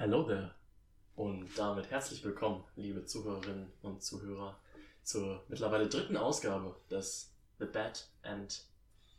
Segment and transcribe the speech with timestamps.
[0.00, 0.54] Hello there
[1.14, 4.58] und damit herzlich willkommen, liebe Zuhörerinnen und Zuhörer,
[5.02, 8.64] zur mittlerweile dritten Ausgabe des The Bad and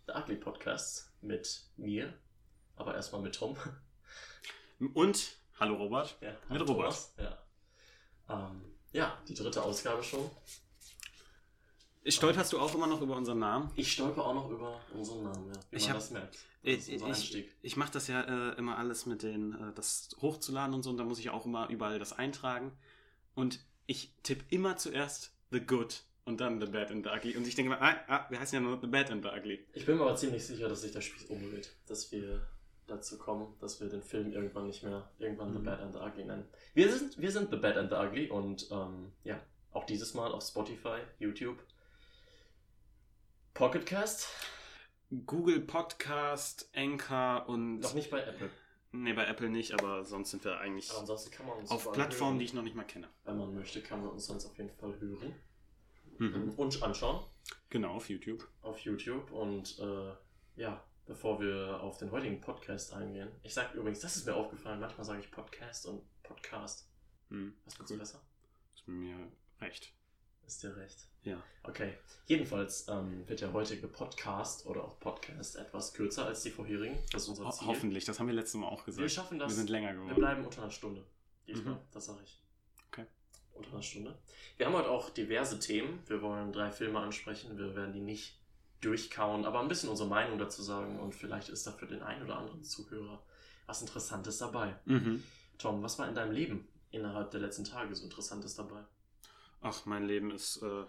[0.08, 2.12] the Ugly Podcasts mit mir,
[2.78, 3.56] aber erstmal mit Tom.
[4.96, 6.18] Und, hallo Robert.
[6.20, 6.68] Ja, Mit Robert.
[6.68, 7.14] Thomas.
[7.20, 7.38] Ja.
[8.28, 10.32] Ähm, ja, die dritte Ausgabe schon.
[12.06, 13.70] Stolperst du auch immer noch über unseren Namen?
[13.76, 15.60] Ich stolper auch noch über unseren Namen, ja.
[15.70, 16.34] Wie Ich man hab- das merkt.
[16.64, 16.90] Das Ich,
[17.36, 20.90] ich, ich mache das ja äh, immer alles mit den, äh, das hochzuladen und so,
[20.90, 22.72] und da muss ich auch immer überall das eintragen.
[23.36, 27.38] Und ich tippe immer zuerst The Good und dann The Bad and the Ugly.
[27.38, 29.66] Und ich denke immer, ah, ah, wir heißen ja nur The Bad and the Ugly.
[29.74, 32.48] Ich bin mir aber ziemlich sicher, dass sich der Spieß umdreht, dass wir
[32.88, 35.64] dazu kommen, dass wir den Film irgendwann nicht mehr irgendwann The Mhm.
[35.66, 36.46] Bad and the Ugly nennen.
[36.74, 39.40] Wir sind, wir sind The Bad and the Ugly und ähm, ja,
[39.72, 41.58] auch dieses Mal auf Spotify, YouTube,
[43.54, 44.28] Pocketcast,
[45.26, 47.80] Google Podcast, Anchor und.
[47.80, 48.50] noch nicht bei Apple.
[48.94, 51.92] Nee, bei Apple nicht, aber sonst sind wir eigentlich Aber ansonsten kann man uns auf
[51.92, 52.40] Plattformen, hören.
[52.40, 53.08] die ich noch nicht mal kenne.
[53.24, 55.34] Wenn man möchte, kann man uns sonst auf jeden Fall hören
[56.18, 56.54] Mhm.
[56.58, 57.26] und anschauen
[57.70, 58.48] Genau, auf YouTube.
[58.62, 60.14] auf YouTube und äh,
[60.56, 63.30] ja, bevor wir auf den heutigen Podcast eingehen.
[63.44, 66.90] Ich sage übrigens, das ist mir aufgefallen, manchmal sage ich Podcast und Podcast.
[67.30, 67.54] Hm.
[67.66, 68.22] Was findest du besser?
[68.76, 69.94] Ist mir recht.
[70.46, 71.08] Ist dir recht.
[71.24, 71.42] Ja.
[71.64, 71.94] Okay.
[72.26, 76.98] Jedenfalls ähm, wird der heutige Podcast oder auch Podcast etwas kürzer als die vorherigen.
[77.12, 77.68] Das ist unser Ho Ziel.
[77.68, 79.02] hoffentlich, das haben wir letztes Mal auch gesagt.
[79.02, 79.50] Wir schaffen das.
[79.52, 80.16] Wir sind länger Wir geworden.
[80.16, 81.06] bleiben unter einer Stunde.
[81.48, 81.80] Diesmal, Mhm.
[81.92, 82.42] das sage ich.
[82.92, 83.06] Okay.
[83.54, 84.18] Unter einer Stunde.
[84.58, 86.02] Wir haben heute auch diverse Themen.
[86.08, 87.58] Wir wollen drei Filme ansprechen.
[87.58, 88.40] Wir werden die nicht
[88.82, 92.24] durchkauen, aber ein bisschen unsere Meinung dazu sagen und vielleicht ist da für den einen
[92.24, 93.22] oder anderen Zuhörer
[93.68, 94.76] was Interessantes dabei.
[94.86, 95.24] Mhm.
[95.60, 98.84] Tom, was war in deinem Leben innerhalb der letzten Tage so Interessantes dabei?
[99.62, 100.84] Ach, mein Leben ist äh,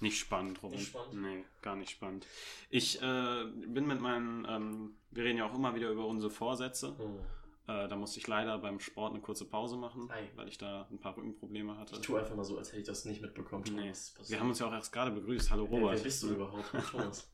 [0.00, 0.78] nicht spannend, Robin.
[0.78, 1.14] Nicht spannend?
[1.14, 2.26] Nee, gar nicht spannend.
[2.68, 6.96] Ich äh, bin mit meinen, ähm, wir reden ja auch immer wieder über unsere Vorsätze.
[6.98, 7.18] Hm.
[7.66, 10.30] Äh, da musste ich leider beim Sport eine kurze Pause machen, Ei.
[10.34, 11.94] weil ich da ein paar Rückenprobleme hatte.
[11.94, 13.64] Ich tue einfach mal so, als hätte ich das nicht mitbekommen.
[13.72, 13.92] Nee.
[14.26, 15.50] Wir haben uns ja auch erst gerade begrüßt.
[15.50, 15.96] Hallo Robert.
[15.96, 16.64] wer bist du überhaupt?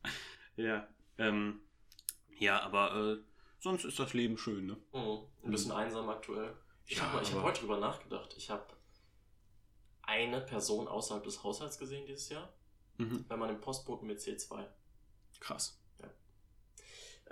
[0.56, 1.60] Ja, ähm,
[2.38, 3.16] ja, aber äh,
[3.60, 4.76] sonst ist das Leben schön, ne?
[4.92, 5.20] Mhm.
[5.44, 6.54] Ein bisschen einsam aktuell.
[6.87, 8.34] Ich Ja, habe hab heute drüber nachgedacht.
[8.37, 8.66] Ich habe
[10.10, 12.53] eine Person außerhalb des Haushalts gesehen dieses Jahr,
[12.98, 13.25] Mhm.
[13.28, 14.66] bei meinem Postboten mit C2.
[15.38, 15.76] Krass.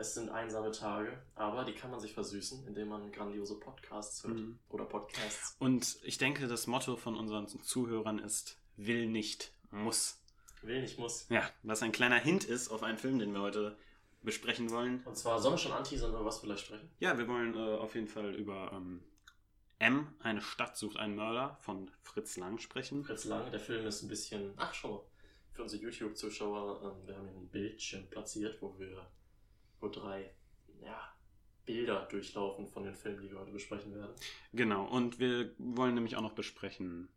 [0.00, 4.36] Es sind einsame Tage, aber die kann man sich versüßen, indem man grandiose Podcasts hört.
[4.38, 4.60] Mhm.
[4.68, 5.56] Oder Podcasts.
[5.58, 10.22] Und ich denke, das Motto von unseren Zuhörern ist, will nicht, muss.
[10.62, 11.26] Will nicht, muss.
[11.30, 13.76] Ja, was ein kleiner Hint ist auf einen Film, den wir heute
[14.22, 15.02] besprechen wollen.
[15.04, 16.88] Und zwar, sollen wir schon anteasern, über was vielleicht sprechen?
[17.00, 19.02] Ja, wir wollen äh, auf jeden Fall über ähm,
[19.78, 23.04] M, eine Stadt sucht einen Mörder von Fritz Lang sprechen.
[23.04, 24.52] Fritz Lang, der Film ist ein bisschen.
[24.56, 25.04] Ach, schau mal.
[25.52, 29.10] Für unsere YouTube-Zuschauer, ähm, wir haben hier ein Bildchen platziert, wo wir
[29.80, 30.32] wo drei
[30.80, 31.12] ja,
[31.64, 34.14] Bilder durchlaufen von den Filmen, die wir heute besprechen werden.
[34.52, 37.08] Genau, und wir wollen nämlich auch noch besprechen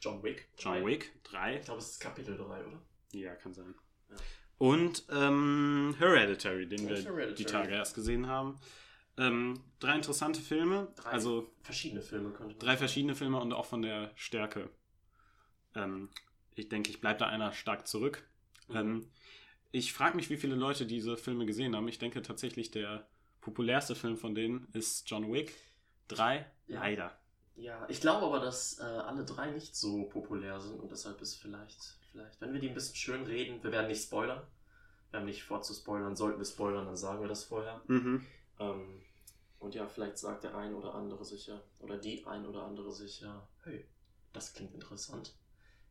[0.00, 0.48] John Wick.
[0.58, 0.86] John drei.
[0.86, 1.56] Wick 3.
[1.58, 2.82] Ich glaube, es ist Kapitel 3, oder?
[3.12, 3.74] Ja, kann sein.
[4.10, 4.16] Ja.
[4.58, 7.34] Und ähm, Hereditary, den Und wir Hereditary.
[7.34, 8.58] die Tage erst gesehen haben.
[9.18, 12.78] Ähm, drei interessante Filme, Drei also verschiedene Filme könnte man drei sagen.
[12.78, 14.70] verschiedene Filme und auch von der Stärke.
[15.74, 16.08] Ähm,
[16.54, 18.26] ich denke, ich bleibe da einer stark zurück.
[18.68, 18.76] Mhm.
[18.76, 19.10] Ähm,
[19.72, 21.88] ich frage mich, wie viele Leute diese Filme gesehen haben.
[21.88, 23.06] Ich denke tatsächlich, der
[23.40, 25.54] populärste Film von denen ist John Wick
[26.08, 26.46] 3.
[26.68, 26.80] Ja.
[26.80, 27.18] Leider.
[27.56, 31.34] Ja, ich glaube aber, dass äh, alle drei nicht so populär sind und deshalb ist
[31.34, 34.42] vielleicht, vielleicht, wenn wir die ein bisschen schön reden, wir werden nicht spoilern.
[35.10, 37.82] Wir haben nicht vor zu spoilern, sollten wir spoilern, dann sagen wir das vorher.
[37.88, 38.24] Mhm.
[38.60, 39.02] Ähm,
[39.58, 43.48] und ja, vielleicht sagt der ein oder andere sicher, oder die ein oder andere sicher,
[43.64, 43.86] hey,
[44.32, 45.34] das klingt interessant.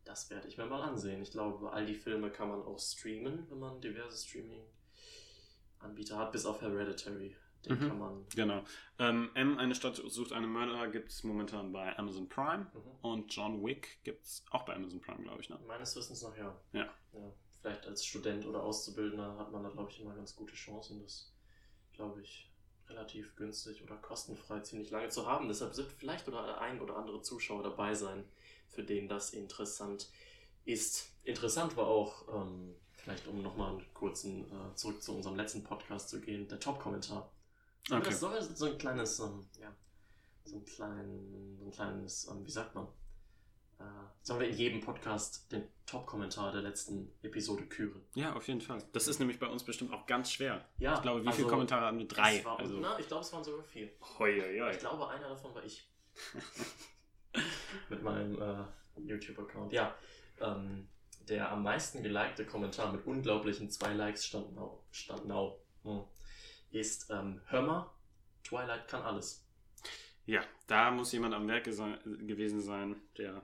[0.05, 1.21] Das werde ich mir mal ansehen.
[1.21, 6.45] Ich glaube, all die Filme kann man auch streamen, wenn man diverse Streaming-Anbieter hat, bis
[6.45, 7.35] auf Hereditary.
[7.65, 7.87] Den Mhm.
[7.87, 8.25] kann man.
[8.35, 8.63] Genau.
[8.99, 12.67] Ähm, M, eine Stadt sucht einen Mörder, gibt es momentan bei Amazon Prime.
[12.73, 12.81] Mhm.
[13.01, 15.49] Und John Wick gibt es auch bei Amazon Prime, glaube ich.
[15.49, 15.59] Ne?
[15.67, 16.55] Meines Wissens noch ja.
[16.71, 16.87] Ja.
[17.13, 17.33] ja.
[17.61, 21.33] Vielleicht als Student oder Auszubildender hat man da, glaube ich, immer ganz gute Chancen, das,
[21.91, 22.49] glaube ich,
[22.89, 25.47] relativ günstig oder kostenfrei ziemlich lange zu haben.
[25.47, 28.23] Deshalb wird vielleicht oder ein oder andere Zuschauer dabei sein,
[28.69, 30.09] für den das interessant
[30.65, 31.09] ist.
[31.23, 36.09] Interessant war auch, ähm, vielleicht um nochmal einen kurzen äh, zurück zu unserem letzten Podcast
[36.09, 37.31] zu gehen, der Top-Kommentar.
[37.89, 38.01] Okay.
[38.03, 39.73] Das soll so ein kleines, ähm, ja,
[40.43, 42.87] so ein, klein, so ein kleines, ähm, wie sagt man?
[43.79, 43.83] Äh,
[44.21, 48.01] sollen wir in jedem Podcast den Top-Kommentar der letzten Episode küren?
[48.15, 48.83] Ja, auf jeden Fall.
[48.93, 50.65] Das ist nämlich bei uns bestimmt auch ganz schwer.
[50.79, 52.07] Ja, Ich glaube, wie also, viele Kommentare haben wir?
[52.07, 52.43] Drei.
[52.43, 53.89] War, Also, na, ich glaube, es waren sogar vier.
[54.19, 54.71] hoi, hoi, hoi.
[54.71, 55.89] Ich glaube, einer davon war ich.
[57.89, 58.65] mit meinem äh,
[59.05, 59.71] YouTube-Account.
[59.73, 59.95] Ja,
[60.41, 60.87] ähm,
[61.29, 66.03] der am meisten gelikte Kommentar mit unglaublichen zwei Likes stand now, stand now hm,
[66.71, 67.91] ist ähm, Hör mal,
[68.43, 69.45] Twilight kann alles.
[70.25, 73.41] Ja, da muss jemand am Werk gewesen sein, der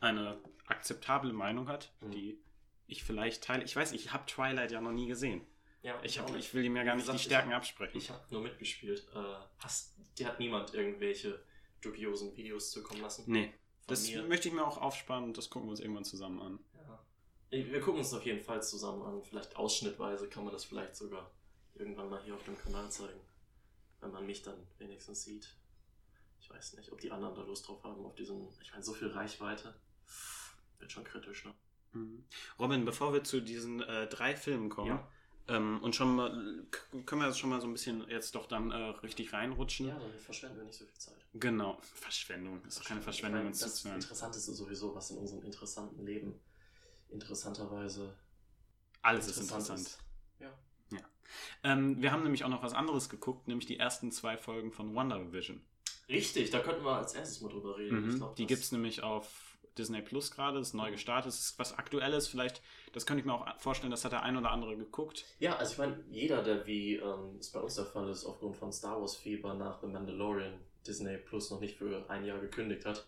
[0.00, 2.10] eine akzeptable Meinung hat, Mhm.
[2.12, 2.40] die
[2.86, 3.64] ich vielleicht teile.
[3.64, 5.46] Ich weiß, ich habe Twilight ja noch nie gesehen.
[5.82, 7.98] Ja, Ich, hab, ich will ihm ja gar nicht die gesagt, Stärken ich- absprechen.
[7.98, 9.06] Ich habe nur mitgespielt.
[9.14, 11.42] Äh, hast, dir hat niemand irgendwelche
[11.80, 13.24] dubiosen Videos zukommen lassen?
[13.26, 13.52] nee,
[13.86, 14.22] das mir.
[14.24, 16.58] möchte ich mir auch aufsparen und das gucken wir uns irgendwann zusammen an.
[16.74, 16.98] Ja.
[17.50, 19.22] Wir gucken uns auf jeden Fall zusammen an.
[19.22, 21.30] Vielleicht ausschnittweise kann man das vielleicht sogar
[21.74, 23.20] irgendwann mal hier auf dem Kanal zeigen.
[24.00, 25.56] Wenn man mich dann wenigstens sieht.
[26.40, 28.48] Ich weiß nicht, ob die anderen da Lust drauf haben, auf diesen.
[28.60, 29.74] Ich meine, so viel Reichweite.
[30.78, 31.54] Wird schon kritisch, ne?
[31.92, 32.24] Mhm.
[32.58, 35.08] Robin, bevor wir zu diesen äh, drei Filmen kommen, Ja.
[35.48, 36.30] ähm, und schon mal,
[37.04, 39.88] können wir das schon mal so ein bisschen jetzt doch dann äh, richtig reinrutschen?
[39.88, 41.16] Ja, dann verschwenden wir nicht so viel Zeit.
[41.34, 41.78] Genau.
[41.94, 42.64] Verschwendung.
[42.64, 44.00] Ist doch keine Verschwendung, uns Das zuzuhören.
[44.00, 46.38] Interessanteste sowieso, was in unserem interessanten Leben
[47.10, 48.14] interessanterweise
[49.02, 49.80] Alles ist interessant interessant.
[49.80, 49.98] ist.
[50.40, 50.52] Ja.
[51.62, 54.94] Ähm, wir haben nämlich auch noch was anderes geguckt, nämlich die ersten zwei Folgen von
[54.94, 55.60] Wonder Vision.
[56.08, 58.08] Richtig, da könnten wir als erstes mal drüber reden.
[58.08, 58.18] Ich Mhm.
[58.18, 61.40] glaub, die das- gibt es nämlich auf Disney Plus gerade, das ist neu gestartet, das
[61.40, 62.62] ist was Aktuelles, vielleicht,
[62.92, 65.24] das könnte ich mir auch vorstellen, das hat der ein oder andere geguckt.
[65.38, 68.56] Ja, also ich meine, jeder, der wie ähm, es bei uns der Fall ist, aufgrund
[68.56, 72.84] von Star Wars Fieber nach The Mandalorian Disney Plus noch nicht für ein Jahr gekündigt
[72.84, 73.06] hat,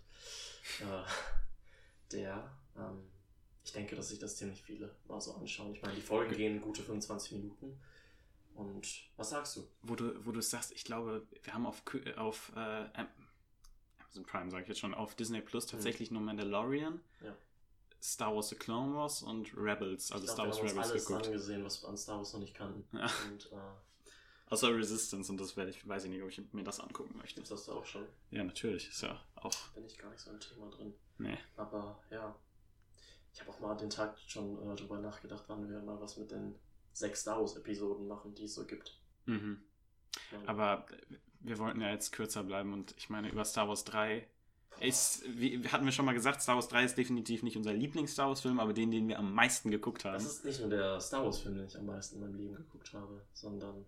[0.81, 3.11] äh, der, ähm,
[3.65, 5.75] ich denke, dass sich das ziemlich viele mal so anschauen.
[5.75, 7.81] Ich meine, die Folgen gehen gute 25 Minuten.
[8.55, 8.87] Und
[9.17, 9.69] was sagst du?
[9.83, 11.83] Wo du, wo du sagst, ich glaube, wir haben auf,
[12.17, 12.85] auf äh,
[14.13, 17.27] Amazon Prime, sage ich jetzt schon, auf Disney Plus tatsächlich nur Mandalorian, Mhm.
[17.27, 17.37] Ja.
[18.03, 20.89] Star Wars The Clone Wars und Rebels, also ich Star glaub, Wars wir haben uns
[20.89, 21.27] Rebels alles geguckt.
[21.27, 22.97] angesehen, was wir an Star Wars noch nicht kannten.
[22.97, 23.09] Ja.
[23.31, 23.57] Und äh,
[24.51, 27.41] Außer Resistance und das werde ich, weiß ich nicht, ob ich mir das angucken möchte.
[27.41, 28.05] das hast du auch schon.
[28.31, 30.93] Ja, natürlich, ist ja auch, Bin ich gar nicht so ein Thema drin.
[31.19, 31.39] nee.
[31.57, 32.35] Aber ja,
[33.33, 36.31] ich habe auch mal den Tag schon äh, drüber nachgedacht, wann wir mal was mit
[36.33, 36.55] den
[36.93, 39.01] sechs Star Wars Episoden machen, die es so gibt.
[39.27, 39.63] Mhm.
[40.33, 40.39] Ja.
[40.47, 40.85] Aber
[41.43, 44.27] wir wollten ja jetzt kürzer bleiben und ich meine, über Star Wars 3
[44.81, 48.29] ist, wie hatten wir schon mal gesagt, Star Wars 3 ist definitiv nicht unser Lieblings-Star
[48.29, 50.15] Wars-Film, aber den, den wir am meisten geguckt haben.
[50.15, 52.57] das ist nicht nur der Star Wars Film, den ich am meisten in meinem Leben
[52.57, 53.87] geguckt habe, sondern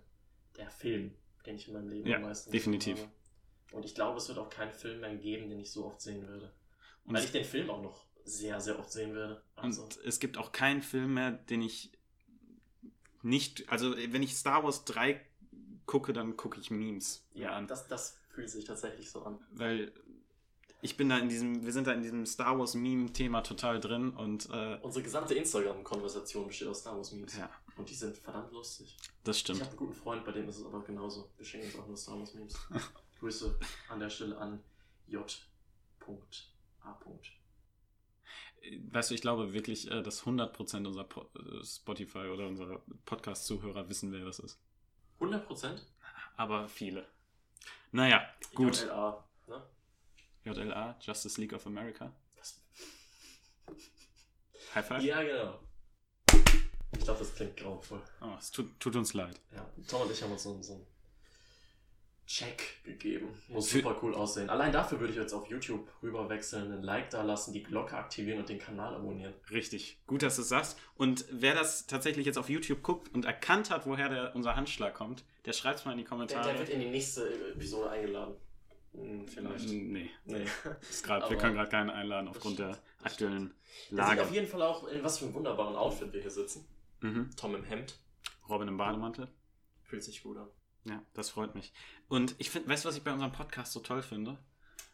[0.57, 1.13] der Film,
[1.47, 2.95] den ich in meinem Leben Ja, am meisten definitiv.
[2.95, 3.77] gesehen habe.
[3.77, 6.27] Und ich glaube, es wird auch keinen Film mehr geben, den ich so oft sehen
[6.29, 6.53] würde.
[7.07, 9.43] Und Weil ich den Film auch noch sehr, sehr oft sehen werde.
[9.57, 11.91] Also, Und es gibt auch keinen Film mehr, den ich
[13.23, 15.21] nicht, also wenn ich Star Wars 3
[15.87, 17.67] gucke, dann gucke ich Memes ja, an.
[17.67, 19.39] das, das fühlt sich tatsächlich so an.
[19.53, 19.93] Weil
[20.83, 24.11] ich bin da in diesem, wir sind da in diesem Star Wars Meme-Thema total drin
[24.11, 27.37] und äh, Unsere gesamte Instagram-Konversation besteht aus Star Wars Memes.
[27.37, 28.97] ja, Und die sind verdammt lustig.
[29.25, 29.61] das Ich stimmt.
[29.61, 31.31] habe einen guten Freund, bei dem ist es aber genauso.
[31.37, 32.55] Wir schicken uns auch nur Star Wars Memes.
[33.21, 33.59] Grüße
[33.89, 34.63] an der Stelle an
[35.07, 35.25] J.A.
[38.91, 44.13] Weißt du, ich glaube wirklich, äh, dass 100% unserer äh, Spotify oder unserer Podcast-Zuhörer wissen,
[44.13, 44.59] wer das ist.
[45.25, 45.87] 100 Prozent?
[46.37, 47.07] Aber viele.
[47.93, 48.83] Naja, gut.
[48.83, 49.63] JLA, ne?
[50.45, 52.13] JLA, Justice League of America.
[52.37, 52.61] Was?
[54.75, 55.03] High Five?
[55.03, 55.61] Ja, genau.
[56.93, 58.03] Ich glaube, das klingt grauenvoll.
[58.21, 59.41] Oh, es tut, tut uns leid.
[59.53, 60.87] Ja, Tom und ich haben uns so, so
[62.27, 63.29] Check gegeben.
[63.49, 64.49] Muss Für- super cool aussehen.
[64.49, 67.97] Allein dafür würde ich jetzt auf YouTube rüber wechseln, einen Like da lassen, die Glocke
[67.97, 69.35] aktivieren und den Kanal abonnieren.
[69.51, 69.99] Richtig.
[70.07, 70.79] Gut, dass du es sagst.
[70.97, 74.95] Und wer das tatsächlich jetzt auf YouTube guckt und erkannt hat, woher der, unser Handschlag
[74.95, 76.49] kommt, der schreibt es mal in die Der, Kommentare.
[76.49, 78.37] der wird in die nächste Episode eingeladen.
[78.95, 79.69] Hm, vielleicht.
[79.69, 80.47] Nee, Nee.
[80.89, 83.53] ist grad, wir können gerade keinen einladen aufgrund der aktuellen
[83.91, 84.23] Wir Lage.
[84.23, 86.65] auf jeden Fall auch, in was für einem wunderbaren Outfit wir hier sitzen.
[87.01, 87.29] Mhm.
[87.37, 87.99] Tom im Hemd.
[88.49, 89.29] Robin im Bademantel.
[89.83, 90.49] Fühlt sich gut an.
[90.85, 91.73] Ja, das freut mich.
[92.09, 94.39] Und ich finde, weißt du, was ich bei unserem Podcast so toll finde?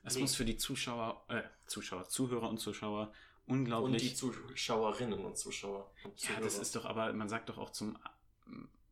[0.02, 0.22] Es Nee.
[0.22, 3.12] muss für die Zuschauer, äh, Zuschauer, Zuhörer und Zuschauer
[3.46, 4.02] Und unglaublich.
[4.02, 5.90] die Zuschauerinnen und Zuschauer.
[6.04, 7.98] Und ja, das ist doch, aber man sagt doch auch zum,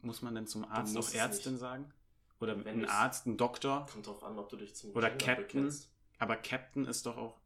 [0.03, 1.93] muss man denn zum Arzt es Ärztin sagen?
[2.41, 3.87] Oder Wenn ein Arzt, ein Doktor?
[3.93, 5.47] Kommt drauf an, ob du dich zum Oder Gender Captain.
[5.63, 5.91] bekennst.
[6.19, 7.41] Aber Captain ist doch auch.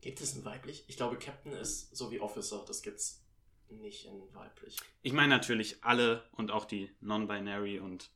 [0.00, 0.84] Gibt es ein weiblich?
[0.88, 2.64] Ich glaube, Captain ist so wie Officer.
[2.66, 3.22] Das gibt's
[3.68, 4.76] nicht in weiblich.
[5.02, 8.10] Ich meine natürlich alle und auch die Non-Binary und.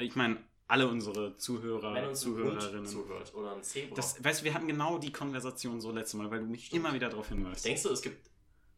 [0.00, 0.38] Ich meine
[0.70, 2.86] alle unsere Zuhörer, Wenn uns Zuhörerinnen.
[2.86, 3.96] Zuhört oder ein Zebra.
[3.96, 6.84] Das, weißt du, wir hatten genau die Konversation so letztes Mal, weil du mich Stimmt.
[6.84, 7.64] immer wieder darauf hinweist.
[7.64, 8.30] Denkst du, es gibt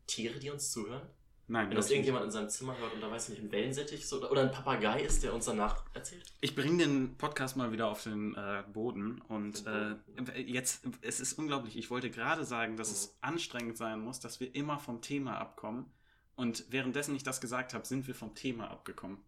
[0.06, 1.02] Tiere, die uns zuhören?
[1.48, 4.12] Nein, Wenn das irgendjemand in seinem Zimmer hört und da weiß nicht, ein Wellensittich ist
[4.14, 6.24] oder, ein Papagei ist, der uns danach erzählt?
[6.40, 10.84] Ich bringe den Podcast mal wieder auf den äh, Boden und Den äh, Boden, jetzt,
[11.02, 11.76] es ist unglaublich.
[11.76, 15.92] Ich wollte gerade sagen, dass es anstrengend sein muss, dass wir immer vom Thema abkommen.
[16.36, 19.18] Und währenddessen ich das gesagt habe, sind wir vom Thema abgekommen.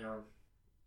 [0.00, 0.24] Ja.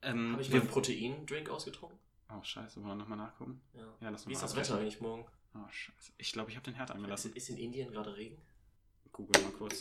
[0.01, 1.97] Ähm, Habe ich wir, meinen Protein-Drink ausgetrunken?
[2.31, 3.61] oh, scheiße, wollen wir nochmal nachgucken?
[3.73, 3.81] Ja.
[4.01, 5.25] Ja, lass Wie ist das Wetter eigentlich morgen?
[5.55, 6.13] Oh, scheiße.
[6.17, 7.33] Ich glaube, ich habe den Herd angelassen.
[7.33, 8.37] Ist in Indien gerade Regen?
[9.11, 9.79] Google mal kurz.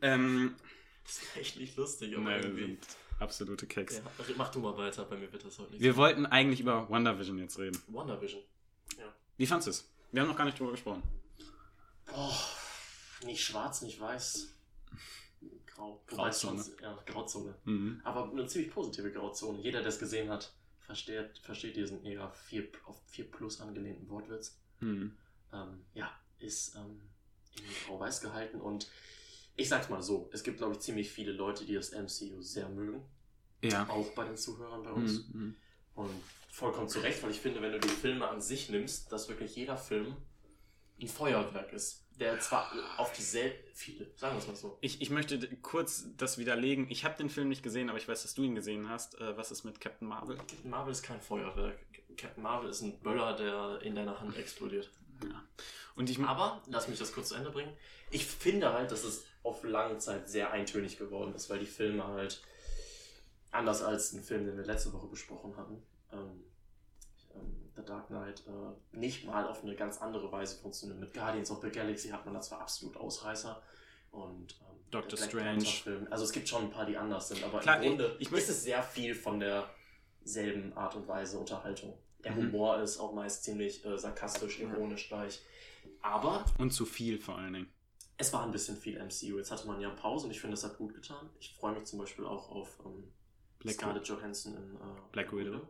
[0.00, 0.56] Ähm,
[1.04, 2.78] Das ist echt nicht lustig, aber Nein, irgendwie.
[3.20, 3.96] absolute Keks.
[3.96, 4.02] Ja,
[4.36, 5.82] mach du mal weiter, bei mir wird das heute nicht.
[5.82, 7.80] Wir wollten eigentlich über WandaVision jetzt reden.
[7.86, 7.94] so.
[7.94, 8.42] WandaVision.
[9.36, 9.90] Wie fandest du es?
[10.10, 11.02] Wir haben noch gar nicht drüber gesprochen.
[12.06, 12.36] Boah,
[13.24, 14.48] nicht schwarz, nicht weiß.
[15.78, 16.02] Grau.
[16.06, 16.62] Grauzone.
[16.62, 17.54] schon- Ja, Grauzone.
[17.64, 18.00] Mhm.
[18.04, 19.60] Aber eine ziemlich positive Grauzone.
[19.60, 24.58] Jeder, der es gesehen hat, versteht, versteht diesen eher 4, auf 4 plus angelehnten Wortwitz.
[24.80, 25.16] Mhm.
[25.52, 27.00] Ähm, ja, ist ähm,
[27.56, 28.90] in grau-weiß gehalten und
[29.56, 32.68] ich sag's mal so, es gibt, glaube ich, ziemlich viele Leute, die das MCU sehr
[32.68, 33.02] mögen.
[33.62, 33.88] Ja.
[33.88, 35.26] Auch bei den Zuhörern bei uns.
[35.32, 35.56] Mhm.
[35.94, 36.10] Und
[36.50, 39.56] vollkommen zu Recht, weil ich finde, wenn du die Filme an sich nimmst, dass wirklich
[39.56, 40.16] jeder Film
[41.00, 42.04] ein Feuerwerk ist.
[42.18, 44.78] Der zwar auf dieselbe, viele, sagen wir es mal so.
[44.80, 46.90] Ich, ich möchte kurz das widerlegen.
[46.90, 49.20] Ich habe den Film nicht gesehen, aber ich weiß, dass du ihn gesehen hast.
[49.20, 50.36] Äh, was ist mit Captain Marvel?
[50.36, 51.78] Captain Marvel ist kein Feuerwerk.
[52.16, 54.90] Captain Marvel ist ein Böller, der in deiner Hand explodiert.
[55.22, 55.44] Ja.
[55.94, 57.72] Und ich Aber, lass mich das kurz zu Ende bringen.
[58.10, 62.06] Ich finde halt, dass es auf lange Zeit sehr eintönig geworden ist, weil die Filme
[62.06, 62.42] halt
[63.50, 65.82] anders als ein Film, den wir letzte Woche besprochen hatten,
[66.12, 66.44] ähm,
[67.76, 70.98] The Dark Knight, äh, nicht mal auf eine ganz andere Weise funktioniert.
[70.98, 73.62] Mit Guardians of the Galaxy hat man da zwar absolut Ausreißer
[74.10, 75.58] und ähm, Doctor Strange.
[75.58, 76.06] Panther-Film.
[76.10, 78.32] Also es gibt schon ein paar, die anders sind, aber Klar, im Grunde ich- ich
[78.38, 81.98] ist es sehr viel von derselben Art und Weise Unterhaltung.
[82.24, 82.48] Der Mhm.
[82.52, 85.40] Humor ist auch meist ziemlich äh, sarkastisch, ironisch gleich.
[86.02, 87.72] Aber Und zu viel vor allen Dingen.
[88.16, 89.36] es war ein bisschen viel MCU.
[89.38, 91.30] Jetzt hatte man ja Pause und ich finde, das hat gut getan.
[91.38, 93.12] Ich freue mich zum Beispiel auch auf ähm,
[93.60, 94.78] Black Scarlett Johansson in äh,
[95.12, 95.60] Black Widow.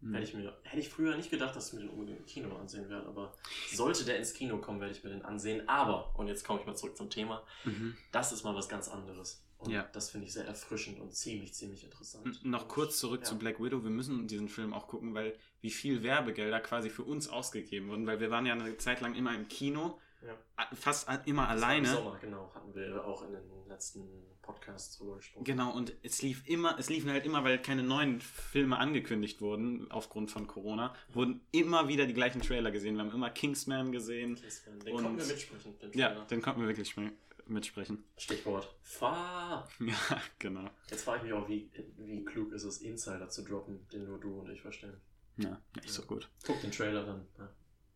[0.00, 0.14] Mhm.
[0.14, 2.56] Hätte ich mir, hätte ich früher nicht gedacht, dass ich mir den unbedingt im Kino
[2.56, 3.34] ansehen werde, aber
[3.72, 5.68] sollte der ins Kino kommen, werde ich mir den ansehen.
[5.68, 7.96] Aber, und jetzt komme ich mal zurück zum Thema, Mhm.
[8.12, 9.44] das ist mal was ganz anderes.
[9.58, 9.82] Und Ja.
[9.92, 12.26] das finde ich sehr erfrischend und ziemlich, ziemlich interessant.
[12.42, 13.26] N- Noch kurz zurück Ja.
[13.26, 13.82] zu Black Widow.
[13.82, 18.06] Wir müssen diesen Film auch gucken, weil wie viel Werbegelder quasi für uns ausgegeben wurden,
[18.06, 20.36] weil wir waren ja eine Zeit lang immer im Kino, Ja.
[20.74, 21.88] fast immer Das war alleine.
[21.88, 24.06] Im Sommer, genau, hatten wir auch in den letzten
[24.42, 25.44] Podcasts drüber gesprochen.
[25.44, 29.90] Genau, und es lief immer, es liefen halt immer, weil keine neuen Filme angekündigt wurden,
[29.90, 32.96] aufgrund von Corona, wurden immer wieder die gleichen Trailer gesehen.
[32.96, 34.34] Wir haben immer Kingsman gesehen.
[34.36, 34.80] Kingsman.
[34.80, 35.78] Den Und- konnten wir mitsprechen.
[35.78, 37.12] Den Ja, den konnten wir wirklich spre-
[37.46, 38.04] mitsprechen.
[38.18, 38.74] Stichwort.
[38.82, 39.68] Fahr!
[39.80, 39.94] Ja,
[40.38, 40.68] genau.
[40.90, 44.18] Jetzt frage ich mich auch, wie, wie klug ist es, Insider zu droppen, den nur
[44.20, 45.00] du und ich verstehen.
[45.36, 46.28] Ja, nicht so gut.
[46.46, 47.26] Guck den Trailer dann.
[47.38, 47.48] Ja.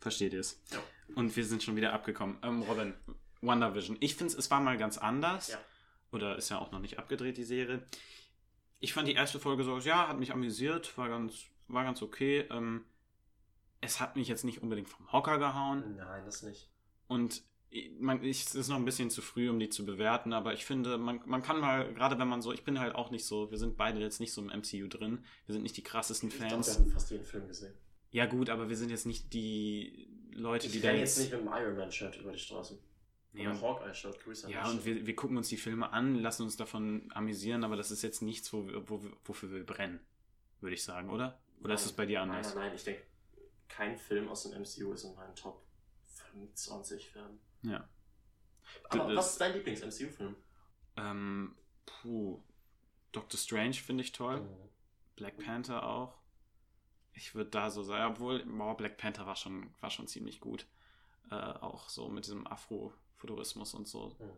[0.05, 0.61] Versteht ihr es?
[0.71, 0.81] Ja.
[1.15, 2.37] Und wir sind schon wieder abgekommen.
[2.43, 2.93] Ähm, Robin,
[3.41, 3.97] WandaVision.
[4.01, 5.49] Ich finde, es war mal ganz anders.
[5.49, 5.59] Ja.
[6.13, 7.83] Oder ist ja auch noch nicht abgedreht, die Serie.
[8.81, 12.41] Ich fand die erste Folge so, ja, hat mich amüsiert, war ganz, war ganz okay.
[12.51, 12.85] Ähm,
[13.81, 15.97] es hat mich jetzt nicht unbedingt vom Hocker gehauen.
[15.97, 16.69] Nein, das nicht.
[17.07, 17.43] Und
[17.99, 20.67] man, ich, es ist noch ein bisschen zu früh, um die zu bewerten, aber ich
[20.67, 23.51] finde, man, man kann mal, gerade wenn man so, ich bin halt auch nicht so,
[23.51, 26.37] wir sind beide jetzt nicht so im MCU drin, wir sind nicht die krassesten Ich
[26.37, 26.79] glaube, wir Fans.
[26.79, 27.75] haben fast jeden Film gesehen.
[28.15, 31.19] Ja gut, aber wir sind jetzt nicht die Leute, die Ich da renne jetzt...
[31.19, 32.79] jetzt nicht mit dem Iron Man-Shirt über die Straßen.
[33.33, 36.57] Nee, und, Hawkeye-Shirt, Grüße ja, und wir, wir gucken uns die Filme an, lassen uns
[36.57, 39.99] davon amüsieren, aber das ist jetzt nichts, wo, wo, wofür wir brennen,
[40.61, 41.41] würde ich sagen, oder?
[41.61, 41.91] Oder ist Nein.
[41.91, 42.47] es bei dir anders?
[42.47, 43.03] Nein, nein, nein, ich denke,
[43.69, 45.67] kein Film aus dem MCU ist in meinen Top
[46.07, 47.41] 25 Filmen.
[47.63, 47.89] Ja.
[48.91, 50.37] Aber Das- was ist dein Lieblings-MCU-Film?
[50.99, 52.41] Ähm, puh.
[53.11, 54.49] Doctor Strange finde ich toll.
[55.17, 56.15] Black Panther auch.
[57.15, 60.67] Ich würde da so sagen, obwohl, boah, Black Panther war schon, war schon ziemlich gut.
[61.31, 64.17] Äh, auch so mit diesem Afrofuturismus und so.
[64.19, 64.31] Mhm.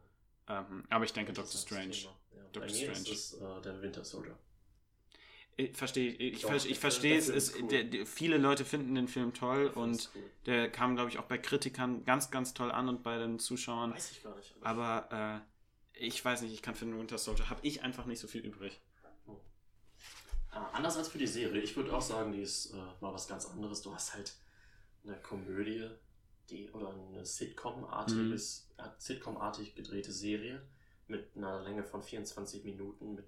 [0.48, 1.96] Ähm, aber ich denke Doctor Strange.
[1.96, 2.92] Ja, Doctor Strange.
[2.92, 4.38] ist es äh, der Winter Soldier.
[5.58, 7.28] Ich verstehe, ich, Doch, ich Film- verstehe es.
[7.30, 7.68] Ist cool.
[7.68, 10.22] der, der, viele Leute finden den Film toll Der und cool.
[10.44, 13.92] der kam, glaube ich, auch bei Kritikern ganz, ganz toll an und bei den Zuschauern.
[13.94, 14.54] Weiß ich gar nicht.
[14.60, 15.42] Aber
[15.94, 18.28] äh, ich weiß nicht, ich kann für den Winter Soldier, habe ich einfach nicht so
[18.28, 18.78] viel übrig.
[20.56, 21.60] Ah, anders als für die Serie.
[21.60, 23.82] Ich würde auch sagen, die ist äh, mal was ganz anderes.
[23.82, 24.32] Du hast halt
[25.04, 25.88] eine Komödie,
[26.48, 30.62] die oder eine Sitcom-artiges, äh, Sitcom-artig gedrehte Serie
[31.08, 33.26] mit einer Länge von 24 Minuten mit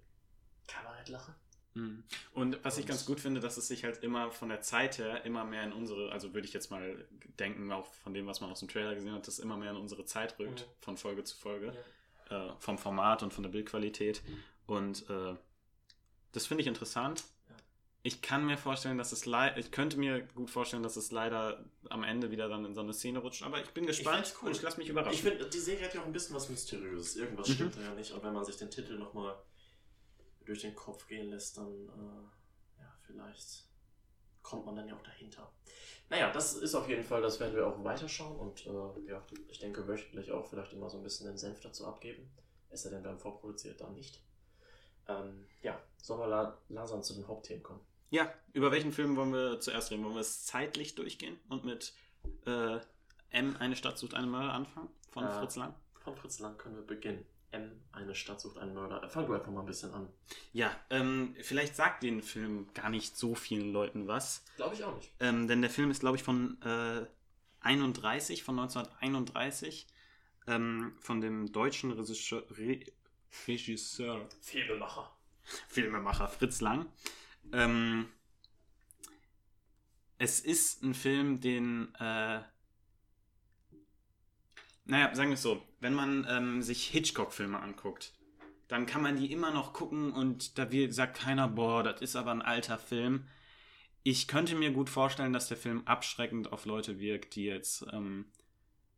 [0.66, 1.34] Kabarettlache.
[1.74, 2.02] Mhm.
[2.32, 5.24] Und was ich ganz gut finde, dass es sich halt immer von der Zeit her
[5.24, 7.06] immer mehr in unsere, also würde ich jetzt mal
[7.38, 9.70] denken, auch von dem, was man aus dem Trailer gesehen hat, dass es immer mehr
[9.72, 10.72] in unsere Zeit rückt, Mhm.
[10.80, 11.74] von Folge zu Folge,
[12.30, 12.48] Ja.
[12.48, 14.22] äh, vom Format und von der Bildqualität.
[14.26, 14.44] Mhm.
[14.66, 15.34] Und äh,
[16.32, 17.24] das finde ich interessant.
[17.48, 17.54] Ja.
[18.02, 21.64] Ich kann mir vorstellen, dass es leider, ich könnte mir gut vorstellen, dass es leider
[21.90, 24.48] am Ende wieder dann in so eine Szene rutscht, aber ich bin gespannt find's cool.
[24.48, 25.14] und ich lasse mich überraschen.
[25.14, 27.16] Ich finde, die Serie hat ja auch ein bisschen was Mysteriöses.
[27.16, 27.52] Irgendwas Mhm.
[27.54, 28.12] stimmt da ja nicht.
[28.12, 29.36] Und wenn man sich den Titel nochmal
[30.44, 33.64] durch den Kopf gehen lässt, dann, äh, ja, vielleicht
[34.42, 35.52] kommt man dann ja auch dahinter.
[36.10, 39.58] Naja, das ist auf jeden Fall, das werden wir auch weiterschauen und äh, ja, ich
[39.58, 42.30] denke wöchentlich auch vielleicht immer so ein bisschen den Senf dazu abgeben.
[42.70, 44.22] Es sei denn, beim Vorproduziert dann nicht.
[45.08, 47.80] Ähm, ja, sollen wir la langsam zu den Hauptthemen kommen?
[48.10, 50.04] Ja, über welchen Film wollen wir zuerst reden?
[50.04, 51.92] Wollen wir es zeitlich durchgehen und mit
[52.46, 52.78] äh,
[53.30, 54.88] M, eine Stadt sucht eine Mörder anfangen?
[55.10, 55.74] Von Äh, Fritz Lang?
[56.00, 57.24] Von Fritz Lang können wir beginnen.
[57.50, 59.08] M, eine Stadt sucht einen Mörder.
[59.08, 60.08] Fang du einfach mal ein bisschen an.
[60.52, 64.44] Ja, ähm, vielleicht sagt den Film gar nicht so vielen Leuten was.
[64.56, 65.10] Glaube ich auch nicht.
[65.20, 67.06] Ähm, denn der Film ist, glaube ich, von äh,
[67.60, 69.86] 31, von 1931,
[70.46, 72.80] ähm, von dem deutschen Regisseur, Re
[73.46, 75.10] Regisseur Filmemacher.
[75.68, 76.86] Filmemacher Fritz Lang.
[77.52, 78.06] Ähm,
[80.18, 82.40] es ist ein Film, den, äh,
[84.84, 88.14] naja, sagen wir es so, wenn man ähm, sich Hitchcock-Filme anguckt,
[88.66, 92.16] dann kann man die immer noch gucken und da wird, sagt keiner, boah, das ist
[92.16, 93.26] aber ein alter Film.
[94.02, 98.26] Ich könnte mir gut vorstellen, dass der Film abschreckend auf Leute wirkt, die jetzt ähm,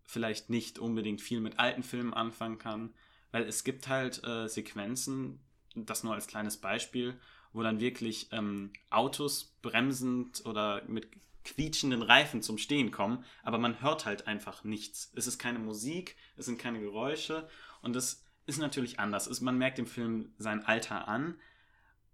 [0.04, 2.94] vielleicht nicht unbedingt viel mit alten Filmen anfangen kann,
[3.32, 5.40] weil es gibt halt äh, Sequenzen,
[5.74, 7.18] das nur als kleines Beispiel,
[7.52, 11.08] wo dann wirklich ähm, Autos bremsend oder mit
[11.44, 15.10] quietschenden Reifen zum Stehen kommen, aber man hört halt einfach nichts.
[15.14, 17.48] Es ist keine Musik, es sind keine Geräusche
[17.82, 19.26] und das ist natürlich anders.
[19.26, 21.36] Es, man merkt dem Film sein Alter an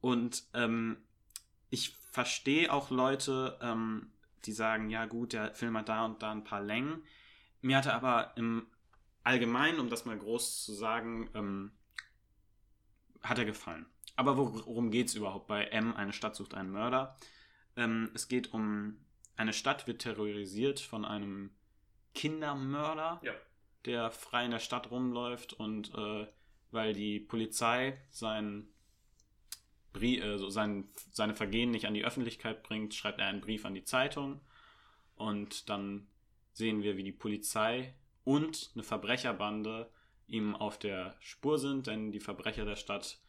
[0.01, 0.99] und ähm,
[1.71, 4.13] ich verstehe auch Leute, ähm,
[4.45, 7.03] die sagen, ja gut, der Film hat da und da ein paar Längen.
[7.63, 8.67] Mir hatte aber im
[9.27, 11.73] Allgemeinen, um das mal groß zu sagen, ähm,
[13.23, 13.87] hat er gefallen.
[14.15, 17.19] Aber worum geht es überhaupt bei M, eine Stadt sucht einen Mörder?
[17.77, 19.05] Ähm, es geht um,
[19.37, 21.51] eine Stadt wird terrorisiert von einem
[22.15, 23.35] Kindermörder, Ja.
[23.85, 26.27] der frei in der Stadt rumläuft und äh,
[26.71, 28.69] weil die Polizei sein,
[29.93, 33.65] Brie äh, so sein, seine Vergehen nicht an die Öffentlichkeit bringt, schreibt er einen Brief
[33.65, 34.41] an die Zeitung
[35.17, 36.07] und dann
[36.53, 37.93] sehen wir, wie die Polizei
[38.27, 39.89] und eine Verbrecherbande
[40.27, 43.21] ihm auf der Spur sind, denn die Verbrecher der Stadt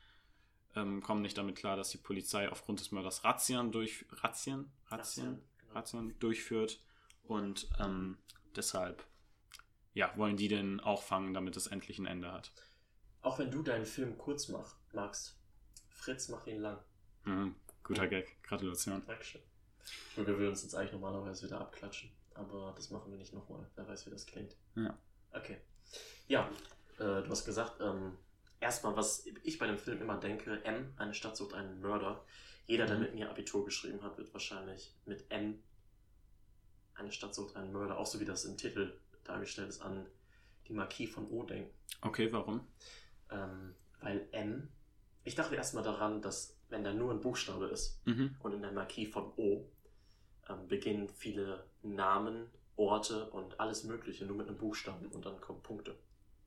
[0.76, 5.40] ähm, kommen nicht damit klar, dass die Polizei aufgrund des Mörders Razzien durch Razzien, Razzien,
[5.60, 5.74] Genau.
[5.74, 6.82] Razzien durchführt
[7.26, 8.18] und ähm,
[8.56, 9.06] deshalb
[9.94, 12.52] ja, wollen die den auch fangen, damit es endlich ein Ende hat.
[13.22, 15.38] Auch wenn du deinen Film kurz mach, magst,
[15.90, 16.80] Fritz macht ihn lang.
[17.26, 19.04] Mhm, guter Gag, Gratulation.
[19.06, 19.42] Dankeschön.
[20.16, 22.10] Und wir würden uns jetzt eigentlich normalerweise wieder abklatschen.
[22.38, 23.68] Aber das machen wir nicht nochmal.
[23.76, 24.56] Wer weiß, wie das klingt.
[24.76, 24.98] Ja.
[25.34, 25.58] Okay.
[26.28, 26.50] Ja,
[26.98, 28.18] äh, du hast gesagt, ähm,
[28.60, 32.24] erstmal, was ich bei dem Film immer denke, M, eine Stadt sucht einen Mörder.
[32.68, 33.02] Jeder, der Mhm.
[33.04, 35.64] mit mir Abitur geschrieben hat, wird wahrscheinlich mit M,
[36.96, 40.06] eine Stadt sucht einen Mörder, auch so wie das im Titel dargestellt ist, an
[40.68, 41.74] die Marquis von O denken.
[42.02, 42.68] Okay, warum?
[43.32, 44.70] Ähm, weil M,
[45.24, 48.36] ich dachte erstmal daran, dass wenn da nur ein Buchstabe ist, Mhm.
[48.40, 49.70] und in der Marquis von O
[50.50, 55.62] ähm, beginnen viele Namen, Orte und alles Mögliche nur mit einem Buchstaben und dann kommen
[55.64, 55.98] Punkte.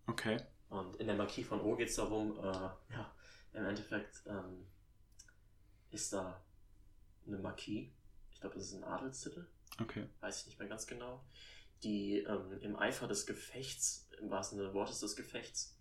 [0.06, 0.36] Okay.
[0.68, 3.12] Und in der Marquis von O geht es darum, äh, ja,
[3.52, 4.64] im Endeffekt ähm,
[5.90, 6.40] ist da
[7.26, 7.88] eine Marquis,
[8.32, 9.46] ich glaube, das ist ein Adelstitel,
[9.80, 10.08] Okay.
[10.20, 11.24] weiß ich nicht mehr ganz genau,
[11.82, 15.76] die ähm, im Eifer des Gefechts, im wahrsten Sinne des Wortes des Gefechts,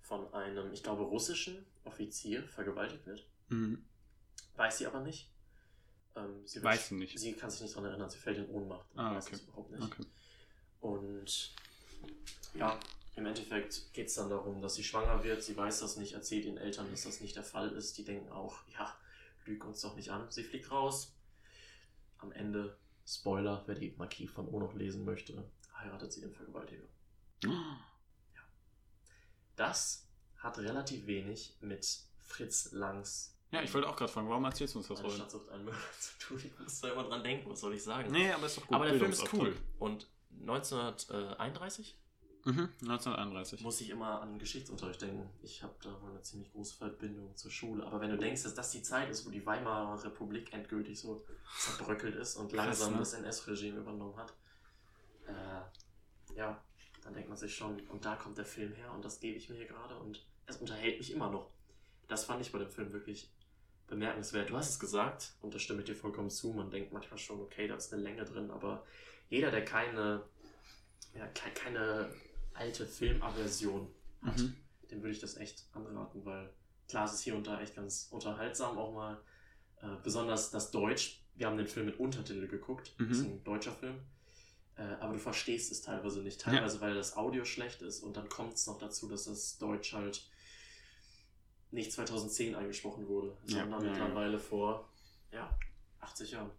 [0.00, 3.26] von einem, ich glaube, russischen Offizier vergewaltigt wird.
[3.48, 3.84] Mhm.
[4.56, 5.30] Weiß sie aber nicht.
[6.16, 7.18] Ähm, sie Weiß sie nicht.
[7.18, 8.90] Sie kann sich nicht daran erinnern, sie fällt in Ohnmacht.
[8.92, 9.36] und Ah, weiß okay.
[9.36, 9.82] es überhaupt nicht.
[9.82, 10.04] Okay.
[10.80, 11.54] Und
[12.54, 12.78] ja,
[13.16, 15.42] im Endeffekt geht es dann darum, dass sie schwanger wird.
[15.42, 17.96] Sie weiß das nicht, erzählt ihren Eltern, dass das nicht der Fall ist.
[17.98, 18.94] Die denken auch, ja,
[19.44, 20.30] lüg uns doch nicht an.
[20.30, 21.14] Sie fliegt raus.
[22.18, 26.84] Am Ende, Spoiler, wer die Marquis von O noch lesen möchte, heiratet sie den Vergewaltiger.
[29.56, 31.86] Das hat relativ wenig mit
[32.18, 35.14] Fritz Langs Ja, ich wollte auch gerade fragen, warum erzählst du uns das heute?
[35.14, 36.42] Stadt sucht einen Mörder zu tun.
[36.44, 38.10] Ich muss da immer dran denken, was soll ich sagen?
[38.10, 38.74] Nee, aber ist doch gut.
[38.74, 39.56] Aber der Film ist cool.
[39.78, 40.08] Und
[40.40, 41.96] 1931
[42.46, 43.62] Mhm, 1931.
[43.62, 45.30] muss ich immer an Geschichtsunterricht denken.
[45.42, 47.86] Ich habe da wohl eine ziemlich große Verbindung zur Schule.
[47.86, 51.24] Aber wenn du denkst, dass das die Zeit ist, wo die Weimarer Republik endgültig so
[51.58, 52.98] zerbröckelt ist und langsam ne?
[52.98, 54.34] das NS-Regime übernommen hat,
[55.26, 56.62] äh, ja,
[57.02, 59.48] dann denkt man sich schon, und da kommt der Film her und das gebe ich
[59.48, 61.50] mir hier gerade und es unterhält mich immer noch.
[62.08, 63.33] Das fand ich bei dem Film wirklich
[63.86, 64.50] bemerkenswert.
[64.50, 66.52] Du hast es gesagt und da stimme ich dir vollkommen zu.
[66.52, 68.84] Man denkt manchmal schon, okay, da ist eine Länge drin, aber
[69.28, 70.22] jeder, der keine,
[71.14, 72.08] ja, ke- keine
[72.54, 73.88] alte Filmaversion
[74.22, 74.56] hat, Mhm.
[74.90, 76.52] dem würde ich das echt anraten, weil
[76.88, 79.20] klar, es ist hier und da echt ganz unterhaltsam auch mal.
[79.82, 81.20] Äh, besonders das Deutsch.
[81.34, 82.94] Wir haben den Film mit Untertitel geguckt.
[82.98, 83.08] Mhm.
[83.08, 84.00] Das ist ein deutscher Film.
[84.76, 86.40] Äh, aber du verstehst es teilweise nicht.
[86.40, 89.92] Teilweise, weil das Audio schlecht ist und dann kommt es noch dazu, dass das Deutsch
[89.92, 90.28] halt
[91.74, 93.60] nicht 2010 eingesprochen wurde, Ja.
[93.60, 93.90] sondern Ja.
[93.90, 94.88] mittlerweile vor
[95.32, 95.56] ja,
[96.00, 96.50] 80 Jahren.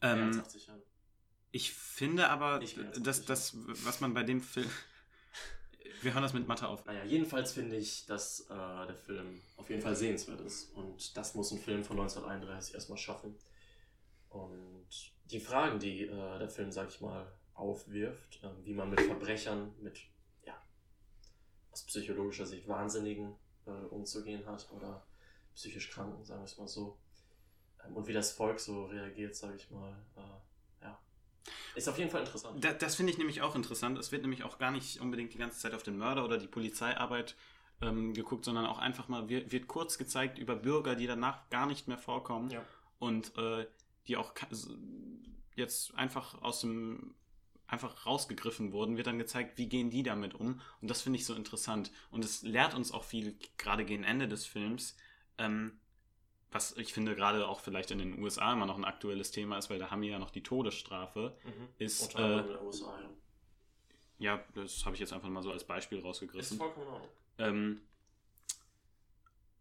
[0.00, 0.82] Mehr als Ähm, 80 Jahren.
[1.50, 3.52] ich finde aber, dass 80 das,
[3.84, 4.70] was man bei dem Film.
[6.02, 6.84] Wir hören das mit Mathe auf.
[6.84, 8.54] Naja, jedenfalls finde ich, dass äh,
[8.86, 10.72] der Film auf jeden Fall sehenswert ist.
[10.74, 13.34] Und das muss ein Film von 1931 erstmal schaffen.
[14.28, 14.86] Und
[15.30, 19.74] die Fragen, die äh, der Film, sag ich mal, aufwirft, äh, wie man mit Verbrechern,
[19.80, 19.98] mit
[20.44, 20.54] ja,
[21.72, 23.34] aus psychologischer Sicht Wahnsinnigen
[23.66, 25.06] äh, umzugehen hat oder
[25.54, 26.98] psychisch Kranken, sagen wir es mal so.
[27.84, 29.96] Ähm, und wie das Volk so reagiert, sage ich mal.
[30.16, 30.98] Äh, ja.
[31.74, 32.62] Ist auf jeden Fall interessant.
[32.62, 33.98] Da, das finde ich nämlich auch interessant.
[33.98, 36.48] Es wird nämlich auch gar nicht unbedingt die ganze Zeit auf den Mörder oder die
[36.48, 37.36] Polizeiarbeit
[37.82, 41.66] ähm, geguckt, sondern auch einfach mal wird, wird, kurz gezeigt über Bürger, die danach gar
[41.66, 42.64] nicht mehr vorkommen Ja.
[42.98, 43.66] und äh,
[44.08, 44.32] die auch
[45.54, 47.14] jetzt einfach aus dem
[47.68, 50.60] einfach rausgegriffen wurden, wird dann gezeigt, wie gehen die damit um.
[50.80, 51.90] Und das finde ich so interessant.
[52.10, 54.96] Und es lehrt uns auch viel, gerade gegen Ende des Films,
[55.38, 55.78] ähm,
[56.52, 59.68] was ich finde gerade auch vielleicht in den USA immer noch ein aktuelles Thema ist,
[59.68, 61.68] weil da haben wir ja noch die Todesstrafe, Mhm.
[61.78, 64.36] ist, äh, USA, ja.
[64.36, 66.56] ja, das habe ich jetzt einfach mal so als Beispiel Ist rausgegriffen.
[66.58, 67.10] vollkommen in Ordnung.
[67.38, 67.80] ähm,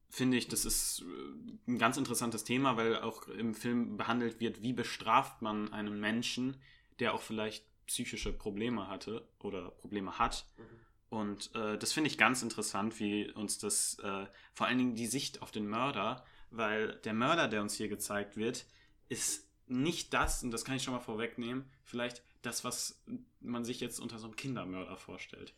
[0.09, 4.61] finde ich, das ist äh, ein ganz interessantes Thema, weil auch im Film behandelt wird,
[4.61, 6.55] wie bestraft man einen Menschen,
[6.99, 10.45] der auch vielleicht psychische Probleme hatte oder Probleme hat.
[10.57, 10.63] Mhm.
[11.09, 15.07] Und äh, das finde ich ganz interessant, wie uns das, äh, vor allen Dingen die
[15.07, 18.65] Sicht auf den Mörder, weil der Mörder, der uns hier gezeigt wird,
[19.07, 23.01] ist nicht das, und das kann ich schon mal vorwegnehmen, vielleicht das, was
[23.39, 25.53] man sich jetzt unter so einem Kindermörder vorstellt.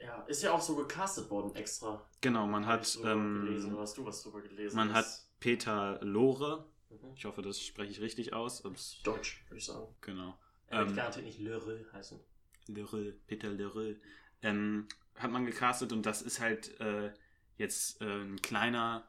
[0.00, 2.04] Ja, ist ja auch so gecastet worden extra.
[2.20, 4.76] Genau, man Hab hat, gelesen, ähm, oder hast du was drüber gelesen?
[4.76, 7.12] man hat Das- Peter Lore, Mhm.
[7.16, 8.64] ich hoffe, das spreche ich richtig aus.
[8.64, 9.86] Ups, Deutsch, würde ich sagen.
[10.00, 10.38] genau.
[10.68, 12.18] Er wird Ähm, garantiert nicht Lheureux heißen.
[12.68, 13.96] Lheureux, Peter Lheureux,
[14.42, 17.12] ähm, hat man gecastet und das ist halt äh,
[17.56, 19.06] jetzt äh, ein kleiner,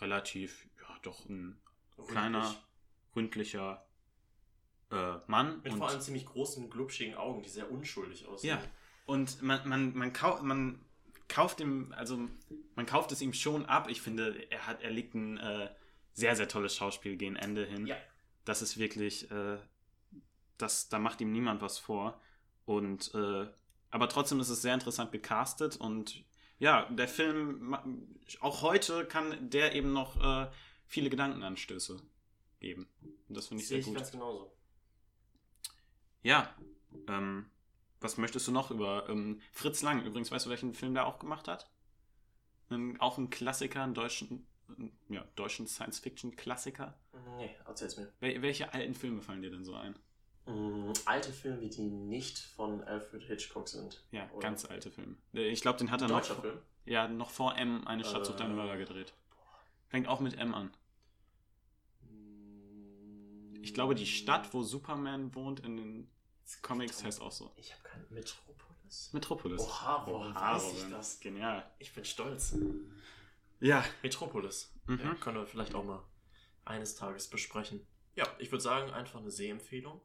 [0.00, 1.60] relativ, ja doch ein
[2.08, 2.62] kleiner, Rundlich.
[3.16, 3.86] ründlicher
[4.90, 5.60] äh, Mann.
[5.62, 8.58] Mit vor allem ziemlich großen, glubschigen Augen, die sehr unschuldig aussehen.
[8.58, 8.62] Ja.
[9.06, 10.80] und man, man, man, kau man
[11.28, 12.28] kauft ihm, also
[12.74, 13.88] man kauft es ihm schon ab.
[13.90, 15.70] Ich finde, er hat, er legt ein äh,
[16.12, 17.86] sehr, sehr tolles Schauspiel gegen Ende hin.
[17.86, 17.96] Ja.
[18.44, 19.58] Das ist wirklich, äh,
[20.58, 22.20] das, da macht ihm niemand was vor.
[22.64, 23.48] Und äh,
[23.90, 26.24] aber trotzdem ist es sehr interessant gecastet und
[26.58, 27.76] ja, der Film,
[28.40, 30.48] auch heute kann der eben noch äh,
[30.86, 32.00] viele Gedankenanstöße
[32.60, 32.88] geben.
[33.28, 33.96] Und das finde ich Sehe sehr ich gut.
[33.96, 34.52] ganz genauso.
[36.22, 36.54] Ja,
[37.08, 37.50] ähm,
[38.00, 40.04] was möchtest du noch über ähm, Fritz Lang?
[40.04, 41.68] Übrigens, weißt du, welchen Film der auch gemacht hat?
[42.70, 44.46] Ein, auch ein Klassiker, einen deutschen,
[45.08, 46.96] ja, deutschen Science-Fiction-Klassiker.
[47.38, 48.12] Nee, erzähl's mir.
[48.20, 49.98] Wel welche alten Filme fallen dir denn so ein?
[50.46, 54.02] Mm, alte Filme, die nicht von Alfred Hitchcock sind.
[54.10, 54.40] Ja, Oder?
[54.40, 55.14] ganz alte Filme.
[55.34, 56.58] Äh, Ich glaube, den hat er noch, Film.
[56.84, 58.56] ja, noch vor M eine Stadt sucht einen Äh.
[58.56, 59.12] Mörder gedreht.
[59.88, 60.72] Fängt auch mit M an.
[62.02, 66.10] Mm, Ich glaube, die Stadt, wo Superman wohnt in den
[66.62, 67.52] Comics, heißt auch so.
[67.56, 69.10] Ich habe keinen Metropolis.
[69.12, 69.60] Metropolis.
[69.62, 71.20] Oha, woher weiß ich das?
[71.20, 71.64] Genial.
[71.78, 72.54] Ich bin stolz.
[73.60, 73.84] Ja.
[74.02, 74.72] Metropolis.
[74.86, 74.98] Mhm.
[74.98, 76.02] Ja, können wir vielleicht auch mal
[76.64, 77.86] eines Tages besprechen.
[78.16, 80.00] Ja, ich würde sagen, einfach eine Sehempfehlung.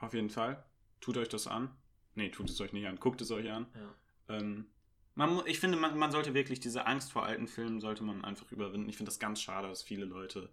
[0.00, 0.64] Auf jeden Fall.
[1.00, 1.70] Tut euch das an.
[2.14, 2.98] Nee, tut es euch nicht an.
[2.98, 3.66] Guckt es euch an.
[3.74, 4.36] Ja.
[4.36, 4.66] Ähm,
[5.14, 8.50] man, ich finde, man, man sollte wirklich diese Angst vor alten Filmen sollte man einfach
[8.50, 8.88] überwinden.
[8.88, 10.50] Ich finde das ganz schade, dass viele Leute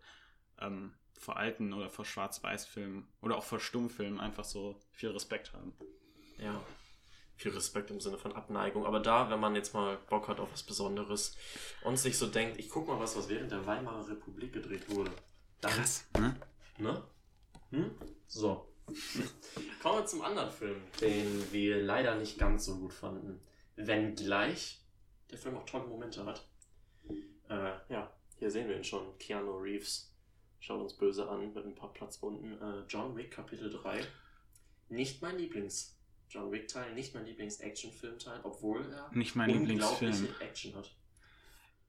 [0.60, 5.74] ähm, vor alten oder vor Schwarz-Weiß-Filmen oder auch vor Stummfilmen einfach so viel Respekt haben.
[6.38, 6.62] Ja.
[7.36, 8.86] Viel Respekt im Sinne von Abneigung.
[8.86, 11.38] Aber da, wenn man jetzt mal Bock hat auf was Besonderes
[11.84, 15.12] und sich so denkt, ich guck mal was, was während der Weimarer Republik gedreht wurde.
[15.62, 15.86] Dann,
[16.20, 16.36] ne?
[16.78, 17.04] Ne?
[20.08, 23.42] Wir zum anderen Film, den wir leider nicht ganz so gut fanden.
[23.76, 24.80] Wenngleich
[25.30, 26.48] der Film auch tolle Momente hat.
[27.50, 29.18] Äh, ja, hier sehen wir ihn schon.
[29.18, 30.16] Keanu Reeves
[30.62, 32.54] schaut uns böse an mit ein paar Platzwunden.
[32.54, 34.02] Äh, John Wick Kapitel 3.
[34.88, 39.50] Nicht mein Lieblings John Wick Teil, nicht mein Lieblings Actionfilm Teil, obwohl er Nicht mein
[39.50, 40.96] unglaubliche Action hat.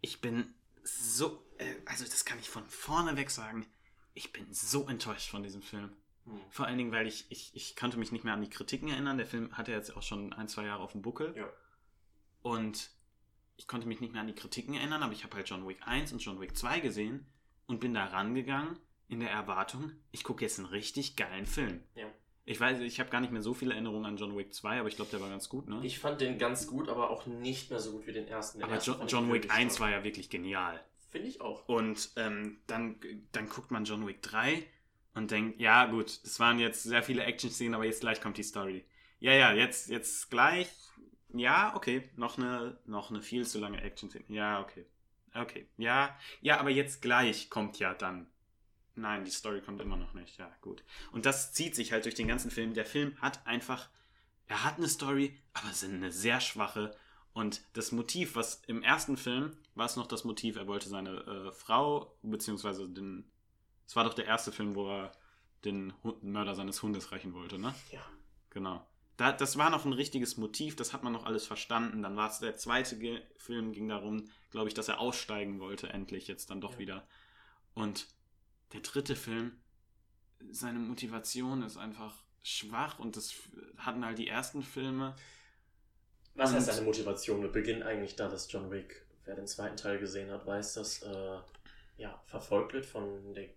[0.00, 3.64] Ich bin so, äh, also das kann ich von vorne weg sagen,
[4.14, 5.94] ich bin so enttäuscht von diesem Film.
[6.28, 6.40] Hm.
[6.50, 9.18] Vor allen Dingen, weil ich, ich, ich konnte mich nicht mehr an die Kritiken erinnern.
[9.18, 11.34] Der Film hatte jetzt auch schon ein, zwei Jahre auf dem Buckel.
[11.36, 11.48] Ja.
[12.42, 12.90] Und
[13.56, 15.80] ich konnte mich nicht mehr an die Kritiken erinnern, aber ich habe halt John Wick
[15.84, 17.26] 1 und John Wick 2 gesehen
[17.66, 21.82] und bin da rangegangen in der Erwartung, ich gucke jetzt einen richtig geilen Film.
[21.94, 22.06] Ja.
[22.44, 24.88] Ich weiß, ich habe gar nicht mehr so viele Erinnerungen an John Wick 2, aber
[24.88, 25.80] ich glaube, der war ganz gut, ne?
[25.82, 28.58] Ich fand den ganz gut, aber auch nicht mehr so gut wie den ersten.
[28.58, 29.90] Den aber ersten John, John Wick wirklich 1 stark.
[29.90, 30.82] war ja wirklich genial.
[31.10, 31.68] Finde ich auch.
[31.68, 32.96] Und ähm, dann,
[33.32, 34.62] dann guckt man John Wick 3
[35.18, 38.42] und denkt, ja gut, es waren jetzt sehr viele Action-Szenen, aber jetzt gleich kommt die
[38.42, 38.85] Story.
[39.20, 40.68] Ja, ja, jetzt, jetzt gleich.
[41.35, 44.24] Ja, okay, noch eine, noch eine viel zu lange Action-Szene.
[44.28, 44.87] Ja, okay.
[45.35, 48.26] Okay, ja, ja, aber jetzt gleich kommt ja dann.
[48.94, 50.38] Nein, die Story kommt immer noch nicht.
[50.38, 50.83] Ja, gut.
[51.12, 52.74] Und das zieht sich halt durch den ganzen Film.
[52.74, 53.88] Der Film hat einfach,
[54.46, 56.96] er hat eine Story, aber es ist eine sehr schwache.
[57.33, 61.11] Und das Motiv, was im ersten Film war es noch das Motiv, er wollte seine
[61.11, 63.31] äh, Frau, beziehungsweise den,
[63.88, 65.12] es war doch der erste Film, wo er
[65.64, 67.74] den Mörder seines Hundes rächen wollte, ne?
[67.90, 68.03] Ja.
[68.51, 68.87] Genau.
[69.16, 72.03] Da, das war noch ein richtiges Motiv, das hat man noch alles verstanden.
[72.03, 75.88] Dann war es der zweite Ge Film, ging darum, glaube ich, dass er aussteigen wollte,
[75.88, 76.79] endlich jetzt dann doch Ja.
[76.79, 77.09] wieder.
[77.74, 78.07] Und
[78.74, 79.59] der dritte Film,
[80.51, 83.35] seine Motivation ist einfach schwach und das
[83.79, 85.16] hatten halt die ersten Filme.
[86.35, 87.40] Was heißt seine Motivation?
[87.40, 91.03] Wir beginnen eigentlich da, dass John Wick, wer den zweiten Teil gesehen hat, weiß, dass
[91.03, 91.38] äh,
[91.96, 93.48] ja, verfolgt wird von der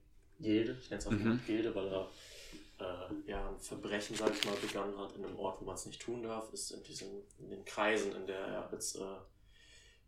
[0.42, 0.78] Gilde.
[0.82, 1.40] Ich nenne es auch Mhm.
[1.46, 2.10] Gilde, weil er
[2.80, 5.86] äh, ja, ein Verbrechen, sag ich mal, begangen hat in einem Ort, wo man es
[5.86, 6.52] nicht tun darf.
[6.52, 9.04] Ist in, diesen, in den Kreisen, in der er als, äh,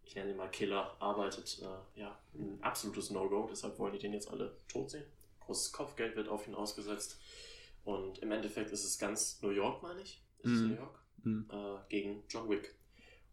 [0.03, 3.47] ich nenne ihn mal Killer, arbeitet, äh, ja, ein absolutes No-Go.
[3.51, 5.05] Deshalb wollen die den jetzt alle tot sehen.
[5.41, 7.19] Großes Kopfgeld wird auf ihn ausgesetzt.
[7.83, 10.23] Und im Endeffekt ist es ganz New York, meine ich.
[10.39, 10.69] Ist es Mhm.
[10.69, 10.99] New York?
[11.23, 11.49] Hm.
[11.51, 12.75] äh, gegen John Wick.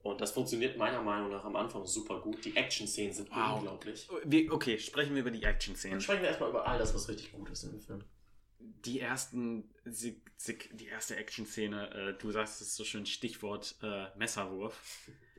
[0.02, 2.42] Und das funktioniert meiner Meinung nach am Anfang super gut.
[2.44, 3.58] Die Action-Szenen sind Wow.
[3.58, 4.08] unglaublich.
[4.24, 6.00] Wir, okay, sprechen wir über die Action-Szenen.
[6.00, 8.04] sprechen wir erstmal über all das, was richtig gut ist in dem Film.
[8.58, 14.80] Die ersten, die erste Action-Szene, äh, du sagst es so schön, Stichwort äh, Messerwurf.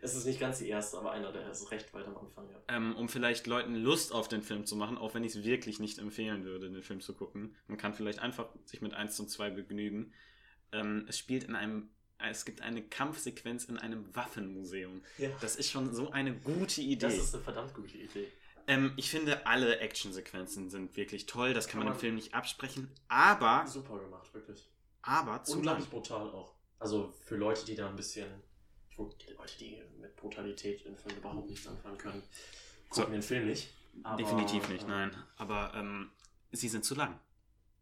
[0.04, 2.60] Es ist nicht ganz die erste, aber einer, der ist recht weit am Anfang, ja.
[2.76, 5.80] ähm, um vielleicht Leuten Lust auf den Film zu machen, auch wenn ich es wirklich
[5.80, 7.56] nicht empfehlen würde, den Film zu gucken.
[7.68, 10.14] Man kann vielleicht einfach sich mit 1 und 2 begnügen.
[10.72, 11.90] Ähm, es spielt in einem,
[12.30, 15.02] es gibt eine Kampfsequenz in einem Waffenmuseum.
[15.18, 15.30] ja.
[15.42, 16.96] Das ist schon so eine gute Idee.
[17.08, 18.28] Das ist eine verdammt gute Idee.
[18.68, 21.54] ähm, ich finde, alle Actionsequenzen sind wirklich toll.
[21.54, 22.90] Das kann, Kann man im Film nicht absprechen.
[23.08, 24.70] Aber, Super gemacht, wirklich.
[25.02, 25.58] aber zu lang.
[25.60, 26.54] Unglaublich brutal auch.
[26.80, 28.28] Also für Leute, die da ein bisschen,
[28.98, 32.24] die Leute, die mit Brutalität in Filmen überhaupt nichts anfangen können,
[32.92, 33.02] So.
[33.02, 33.70] gucken den Film nicht.
[34.04, 35.16] Aber, Definitiv nicht, äh, nein.
[35.38, 36.12] Aber ähm,
[36.52, 37.20] sie sind zu lang.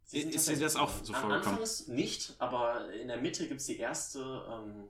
[0.09, 1.49] Sie Ist dir das auch so so Am vorgekommen?
[1.49, 4.19] Anfang ist nicht, aber in der Mitte gibt es die erste,
[4.49, 4.87] ähm,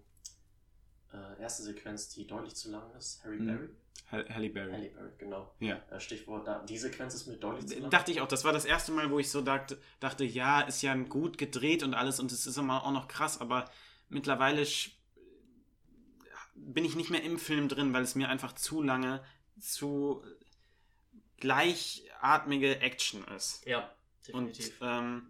[1.12, 3.22] äh, erste Sequenz, die deutlich zu lang ist.
[3.26, 3.46] Harry Mhm.
[3.46, 3.70] Berry?
[4.30, 4.72] Halle Berry.
[4.72, 5.54] Halle Berry, genau.
[5.60, 5.76] Ja.
[5.92, 7.90] Äh, Stichwort, da, die Sequenz ist mir deutlich zu lang.
[7.92, 10.82] Dachte ich auch, das war das erste Mal, wo ich so dachte, dachte, ja, ist
[10.84, 13.70] ja gut gedreht und alles und es ist immer auch noch krass, aber
[14.08, 14.66] mittlerweile
[16.56, 19.22] bin ich nicht mehr im Film drin, weil es mir einfach zu lange,
[19.60, 20.24] zu
[21.42, 23.66] gleichatmige Action ist.
[23.66, 23.92] ja,
[24.34, 25.28] Und ähm,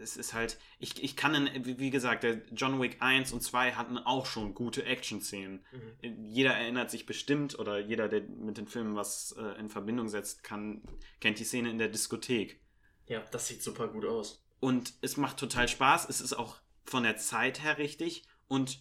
[0.00, 3.72] es ist halt, ich, ich kann, in, wie gesagt, der John Wick 1 und 2
[3.72, 5.64] hatten auch schon gute Action-Szenen.
[6.02, 6.24] Mhm.
[6.28, 10.42] Jeder erinnert sich bestimmt oder jeder, der mit den Filmen was äh, in Verbindung setzt,
[10.42, 10.82] kann,
[11.20, 12.60] kennt die Szene in der Diskothek.
[13.06, 14.44] Ja, das sieht super gut aus.
[14.60, 16.08] Und es macht total Spaß.
[16.10, 18.24] Es ist auch von der Zeit her richtig.
[18.48, 18.80] Und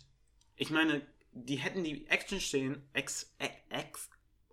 [0.58, 4.10] ich meine, die hätten die Action-Szenen, ex, ex, ex,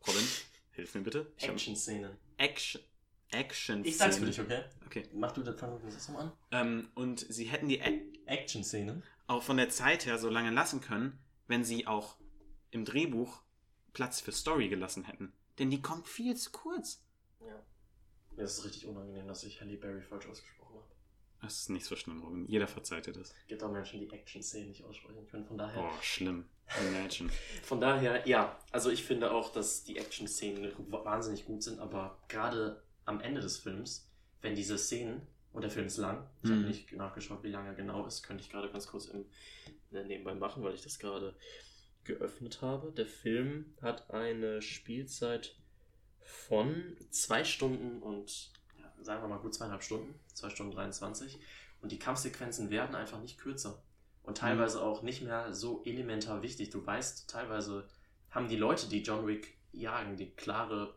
[0.06, 0.28] Robin,
[0.72, 1.32] hilf mir bitte.
[1.38, 2.16] Ich hab- Action-Szenen.
[2.36, 2.80] Action,
[3.34, 3.84] Action-Szenen.
[3.84, 4.62] Ich sag's für dich, okay?
[4.86, 5.08] Okay.
[5.14, 6.32] Mach du das fang das mal an.
[6.50, 7.90] Ähm, und sie hätten die A-
[8.26, 9.02] Action-Szenen?
[9.26, 12.16] auch von der Zeit her so lange lassen können, wenn sie auch
[12.70, 13.40] im Drehbuch
[13.94, 15.32] Platz für Story gelassen hätten.
[15.58, 17.02] Denn die kommt viel zu kurz.
[17.40, 17.62] Ja.
[18.36, 20.84] Mir ist es richtig unangenehm, dass ich Halle Berry falsch ausgesprochen habe.
[21.40, 22.46] Das ist nicht so schlimm, Robin.
[22.46, 23.30] Jeder verzeiht dir das.
[23.30, 25.46] Es gibt auch Menschen, die Action-Szenen nicht aussprechen können.
[25.46, 26.46] Von daher, Boah, schlimm.
[26.90, 27.30] Imagine.
[27.62, 28.58] von daher, ja.
[28.72, 33.58] Also ich finde auch, dass die Action-Szenen wahnsinnig gut sind, aber gerade am Ende des
[33.58, 34.08] Films,
[34.42, 36.54] wenn diese Szenen, und der Film ist lang, ich Mhm.
[36.54, 39.24] habe nicht nachgeschaut, wie lange er genau ist, könnte ich gerade ganz kurz im,
[39.92, 41.36] äh, nebenbei machen, weil ich das gerade
[42.02, 42.90] geöffnet habe.
[42.92, 45.56] Der Film hat eine Spielzeit
[46.20, 51.38] von zwei Stunden und ja, sagen wir mal gut zweieinhalb Stunden, zwei Stunden 23.
[51.80, 53.82] Und die Kampfsequenzen werden einfach nicht kürzer.
[54.22, 56.70] Und teilweise auch nicht mehr so elementar wichtig.
[56.70, 57.86] Du weißt, teilweise
[58.30, 60.94] haben die Leute, die John Wick jagen, die klare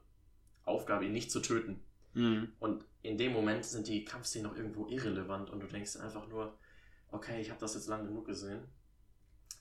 [0.64, 1.84] Aufgabe, ihn nicht zu töten.
[2.18, 2.52] Mhm.
[2.60, 6.58] Und in dem Moment sind die Kampfszenen noch irgendwo irrelevant und du denkst einfach nur,
[7.12, 8.64] okay, ich habe das jetzt lang genug gesehen.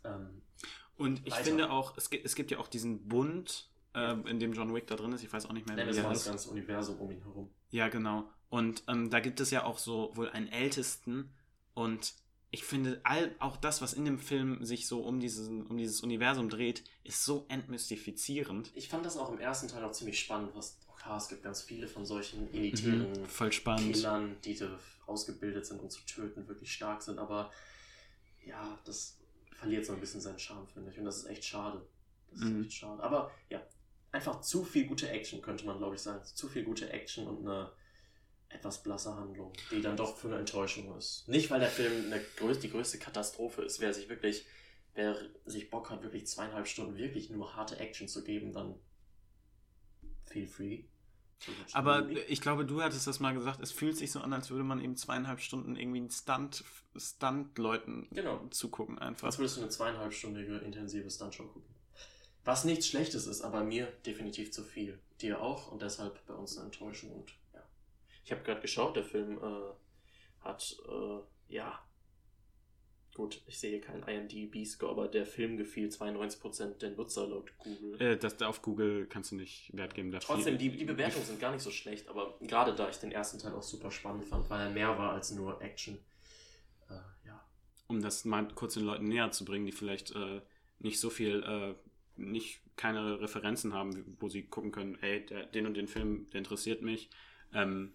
[0.05, 0.43] Ähm,
[0.97, 1.45] Und ich Weiter.
[1.45, 4.87] finde auch, es gibt, es gibt ja auch diesen Bund, äh, in dem John Wick
[4.87, 5.23] da drin ist.
[5.23, 6.27] Ich weiß auch nicht mehr, wie der mal das heißt.
[6.29, 7.51] ganze Universum um ihn herum.
[7.71, 8.25] Ja, genau.
[8.49, 11.31] Und ähm, da gibt es ja auch so wohl einen Ältesten.
[11.75, 12.15] Und
[12.51, 16.01] ich finde, all, auch das, was in dem Film sich so um, diesen, um dieses
[16.01, 18.71] Universum dreht, ist so entmystifizierend.
[18.75, 21.63] Ich fand das auch im ersten Teil auch ziemlich spannend, was, okay, es gibt ganz
[21.63, 23.95] viele von solchen elitären Mhm, voll spannend.
[23.95, 27.53] Killern, die da ausgebildet sind, um zu töten, wirklich stark sind, aber
[28.45, 29.19] ja, das
[29.55, 30.99] verliert so ein bisschen seinen Charme, finde ich.
[30.99, 31.87] Und das ist echt schade.
[32.31, 32.63] Das ist Mhm.
[32.65, 33.03] echt schade.
[33.03, 33.65] Aber ja,
[34.13, 36.23] einfach zu viel gute Action, könnte man, glaube ich, sagen.
[36.25, 37.73] Zu viel gute Action und eine
[38.49, 41.27] etwas blasse Handlung, die dann doch für eine Enttäuschung ist.
[41.29, 43.81] Nicht, weil der Film eine größ die größte Katastrophe ist.
[43.81, 44.47] Wer sich wirklich,
[44.95, 48.79] wer sich Bock hat, wirklich zweieinhalb Stunden wirklich nur harte Action zu geben, dann
[50.27, 50.85] feel free.
[51.73, 54.65] Aber ich glaube, du hattest das mal gesagt, es fühlt sich so an, als würde
[54.65, 56.65] man eben zweieinhalb Stunden irgendwie einen Stunt,
[56.97, 58.47] Stunt-Leuten Genau.
[58.51, 59.27] zugucken einfach.
[59.27, 61.75] Als würdest du eine zweieinhalbstündige intensive Stuntshow gucken.
[62.45, 64.99] Was nichts Schlechtes ist, aber mir definitiv zu viel.
[65.21, 67.63] Dir auch und deshalb bei uns eine Enttäuschung und ja.
[68.25, 71.79] Ich habe gerade geschaut, der Film äh, hat äh, ja
[73.17, 77.99] Gut, ich sehe keinen IMDb-Score, aber der Film gefiel 92% der Nutzer laut Google.
[77.99, 80.11] Äh, das, auf Google kannst du nicht Wert geben.
[80.11, 82.97] Da Trotzdem, viel- die, die Bewertungen sind gar nicht so schlecht, aber gerade da ich
[82.99, 85.99] den ersten Teil auch super spannend fand, weil er mehr war als nur Action.
[86.91, 86.95] Äh,
[87.27, 87.43] ja.
[87.87, 90.43] um das mal kurz den Leuten näher zu bringen, die vielleicht äh,
[90.81, 91.75] nicht so viel, äh,
[92.21, 96.41] nicht keine Referenzen haben, wo sie gucken können, ey, der, den und den Film, der
[96.41, 97.09] interessiert mich.
[97.55, 97.95] Ähm,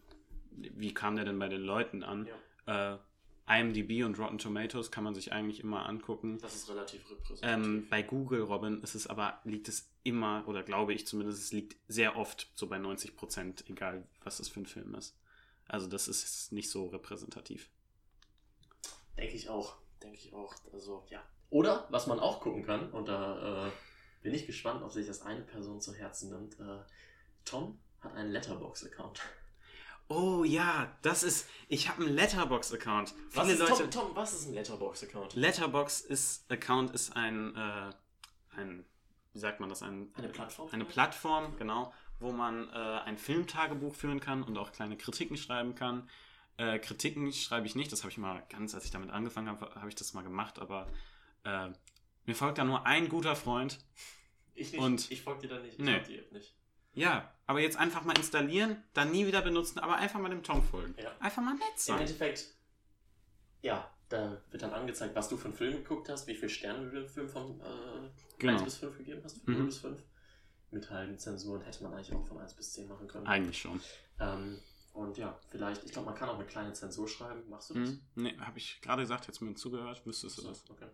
[0.50, 2.28] wie kam der denn bei den Leuten an?
[2.66, 2.98] Äh,
[3.48, 6.38] IMDb und Rotten Tomatoes kann man sich eigentlich immer angucken.
[6.42, 7.66] Das ist relativ repräsentativ.
[7.66, 11.52] Ähm, bei Google, Robin, ist es aber, liegt es immer, oder glaube ich zumindest, es
[11.52, 15.18] liegt sehr oft so bei 90 Prozent, egal was das für ein Film ist.
[15.68, 17.70] Also das ist nicht so repräsentativ.
[19.18, 19.78] Denke ich auch.
[20.02, 20.56] Denke ich auch.
[20.74, 21.22] Also, ja.
[21.50, 23.72] Oder, was man auch gucken kann, und da äh,
[24.22, 26.60] bin ich gespannt, ob sich das eine Person zu Herzen nimmt.
[26.60, 26.80] Äh,
[27.46, 29.22] Tom hat einen Letterbox-Account.
[30.14, 31.48] Oh ja, das ist.
[31.70, 33.14] Ich habe einen Letterbox-Account.
[33.34, 33.90] Was Viele ist, Leute.
[33.90, 35.36] Tom, Tom, was ist ein Letterbox-Account?
[35.36, 37.90] Letterbox ist Account ist ein, äh,
[38.58, 38.86] ein
[39.34, 40.70] wie sagt man das, ein, Eine Plattform?
[40.72, 45.76] eine Plattform, genau, wo man äh, ein Filmtagebuch führen kann und auch kleine Kritiken schreiben
[45.76, 46.10] kann.
[46.58, 49.74] Äh, Kritiken schreibe ich nicht, das habe ich mal ganz, als ich damit angefangen habe,
[49.76, 50.88] habe ich das mal gemacht, aber
[51.46, 51.70] äh,
[52.26, 53.80] mir folgt da nur ein guter Freund.
[54.54, 54.82] Ich nicht.
[54.82, 55.80] Und- ich folge dir da nicht.
[55.80, 56.02] Ich Nee.
[56.02, 56.54] die App nicht.
[56.94, 60.64] Ja, aber jetzt einfach mal installieren, dann nie wieder benutzen, aber einfach mal dem Tom
[60.64, 60.96] folgen.
[61.02, 61.12] Ja.
[61.20, 62.00] Einfach mal nett Im sein.
[62.00, 62.46] Endeffekt,
[63.62, 66.90] ja, da wird dann angezeigt, was du für einen Film geguckt hast, wie viele Sterne
[66.90, 68.54] du dem Film von äh, Genau.
[68.54, 69.60] 1 bis 5 gegeben hast, von Mhm.
[69.60, 70.04] 0 bis 5.
[70.72, 73.28] Mit halben Zensuren hätte man eigentlich auch von 1 bis 10 machen können.
[73.28, 73.80] Eigentlich schon.
[74.20, 74.60] Ähm,
[74.94, 77.48] und ja, vielleicht, ich glaube, man kann auch eine kleine Zensur schreiben.
[77.50, 77.90] Machst du das?
[77.90, 78.02] Hm?
[78.16, 80.64] Nee, habe ich gerade gesagt, jetzt mir zugehört, wüsstest du das?
[80.70, 80.88] okay.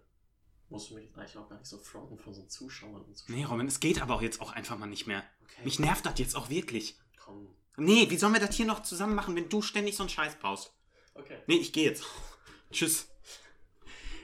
[0.70, 3.16] Musst du mich jetzt eigentlich auch gar nicht so fronten von so Zuschauern und Nee,
[3.16, 3.46] Zuschauern.
[3.52, 5.24] Robin, es geht aber auch jetzt auch einfach mal nicht mehr.
[5.44, 6.98] Okay, Mich nervt das jetzt auch wirklich.
[7.18, 7.48] komm.
[7.78, 10.40] Nee, wie sollen wir das hier noch zusammen machen, wenn du ständig so einen Scheiß
[10.40, 10.74] baust?
[11.14, 11.38] Okay.
[11.48, 12.04] Nee, ich gehe jetzt.
[12.72, 13.08] Tschüss.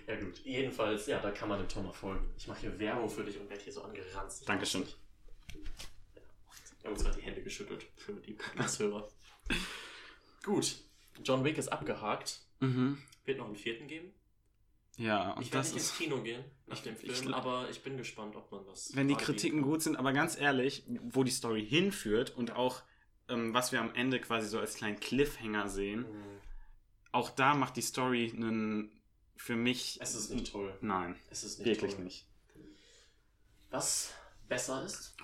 [0.08, 2.30] Ja gut, jedenfalls, ja, da kann man dem Tom mal folgen.
[2.38, 4.42] Ich mache hier Werbung für dich und werde hier so angeranzt.
[4.42, 4.86] Ich Dankeschön.
[6.82, 9.08] Wir haben uns gerade die Hände geschüttelt für die Podcast-Hörer.
[10.44, 10.76] gut,
[11.24, 12.42] John Wick ist abgehakt.
[12.60, 13.02] Mhm.
[13.24, 14.12] Wird noch einen vierten geben.
[14.98, 15.98] Ja, und Ich werde nicht ins.
[15.98, 18.96] Kino gehen nach ich- dem ich Film, gl- aber ich bin gespannt, ob man das.
[18.96, 19.70] Wenn die Kritiken kann.
[19.70, 22.84] gut sind, aber ganz ehrlich, wo die Story hinführt und auch,
[23.28, 26.40] ähm, was wir am Ende quasi so als kleinen Cliffhanger sehen, Mhm.
[27.12, 28.92] auch da macht die Story einen.
[29.36, 29.98] Für mich.
[30.00, 30.78] Es ist nicht toll.
[30.82, 32.04] Nein, Es ist nicht wirklich toll.
[32.06, 32.28] nicht.
[33.72, 34.14] Was
[34.48, 35.16] besser ist,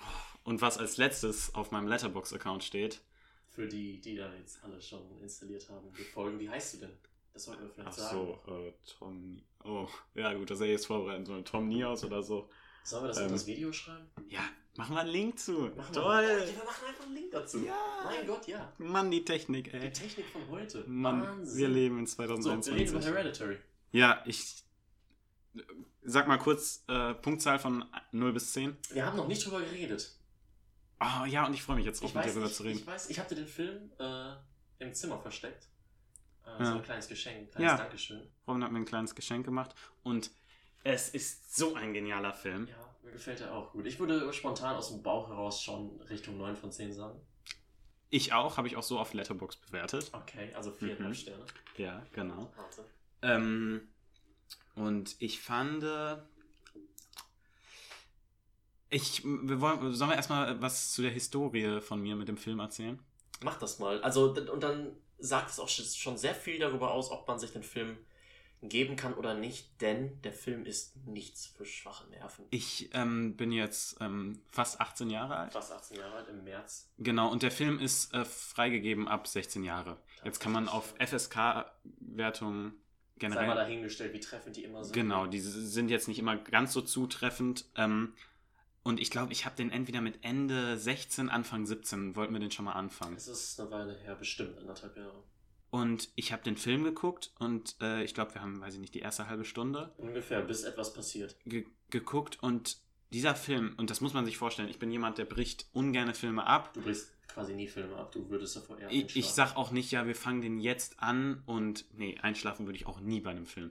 [0.42, 3.00] Und was als letztes auf meinem Letterbox-Account steht,
[3.48, 6.92] für die, die da jetzt alle schon installiert haben, die Folgen, wie heißt du denn?
[7.32, 8.38] Das sollten wir vielleicht Ach sagen.
[8.46, 9.42] so, äh, Tom.
[9.64, 11.44] Oh, ja gut, das hätte ich jetzt vorbereiten sollen.
[11.44, 12.48] Tom Nios oder so.
[12.82, 14.06] Sollen wir das Ähm, in das Video schreiben?
[14.28, 14.40] Ja,
[14.76, 15.52] machen wir einen Link zu.
[15.52, 16.22] Machen wir- Toll.
[16.24, 17.58] Ja, wir machen einfach einen Link dazu.
[17.64, 17.76] Ja.
[18.04, 18.72] Mein Gott, ja.
[18.78, 19.92] Mann, die Technik, Die ey.
[19.92, 20.84] Technik von heute.
[20.88, 21.58] Mann, Wahnsinn.
[21.58, 22.74] wir leben in So, wir 2021.
[22.74, 23.58] reden über Hereditary.
[23.92, 24.64] ja, ich
[26.02, 28.76] sag mal kurz äh, Punktzahl von 0 bis 10.
[28.92, 30.16] Wir haben noch nicht drüber geredet.
[31.00, 32.78] Oh ja, und ich freue mich jetzt drauf, mit dir drüber zu reden.
[32.78, 34.34] ich weiß, ich habe dir den Film äh,
[34.78, 35.66] im Zimmer versteckt.
[36.58, 36.64] Äh, Ja.
[36.70, 37.76] So ein kleines Geschenk, ein kleines Ja.
[37.76, 38.30] Dankeschön.
[38.46, 40.30] Robin hat mir ein kleines Geschenk gemacht und
[40.84, 42.66] es ist so ein genialer Film.
[42.68, 43.86] Ja, mir gefällt er auch gut.
[43.86, 47.20] Ich würde spontan aus dem Bauch heraus schon Richtung 9 von 10 sagen.
[48.08, 50.10] Ich auch, habe ich auch so auf Letterbox bewertet.
[50.12, 51.14] Okay, also 4,5 Mhm.
[51.14, 51.44] Sterne.
[51.76, 52.50] Ja, genau.
[52.56, 52.84] Warte.
[53.22, 53.88] Ähm,
[54.74, 55.84] und ich fand.
[55.84, 56.16] äh,
[58.92, 62.58] Ich, wir wollen, sollen wir erstmal was zu der Historie von mir mit dem Film
[62.58, 62.98] erzählen?
[63.42, 64.02] Mach das mal.
[64.02, 67.52] Also, und dann sagt es auch sch- schon sehr viel darüber aus, ob man sich
[67.52, 67.96] den Film
[68.62, 72.44] geben kann oder nicht, denn der Film ist nichts für schwache Nerven.
[72.50, 75.52] Ich ähm, bin jetzt ähm, fast 18 Jahre alt.
[75.54, 76.90] Fast 18 Jahre alt im März.
[76.98, 79.96] Genau, und der Film ist äh, freigegeben ab 16 Jahre.
[80.24, 82.72] Jetzt kann man auf FSK-Wertungen
[83.18, 83.54] Sei mal generell.
[83.54, 84.92] dahingestellt, wie treffend die immer sind.
[84.94, 87.66] Genau, die sind jetzt nicht immer ganz so zutreffend.
[87.76, 88.14] Ähm,
[88.82, 92.50] und ich glaube, ich habe den entweder mit Ende 16, Anfang 17, wollten wir den
[92.50, 93.16] schon mal anfangen.
[93.16, 95.22] Es ist eine Weile her, bestimmt anderthalb Jahre.
[95.70, 98.94] Und ich habe den Film geguckt und äh, ich glaube, wir haben, weiß ich nicht,
[98.94, 101.36] die erste halbe Stunde Ungefähr, bis etwas passiert.
[101.46, 102.78] ge geguckt und
[103.12, 106.46] dieser Film, und das muss man sich vorstellen, ich bin jemand, der bricht ungerne Filme
[106.46, 106.72] ab.
[106.74, 109.34] Du brichst quasi nie Filme ab, du würdest davor eher Ich, ich einschlafen.
[109.34, 113.00] sag auch nicht, ja, wir fangen den jetzt an und nee, einschlafen würde ich auch
[113.00, 113.70] nie bei einem Film.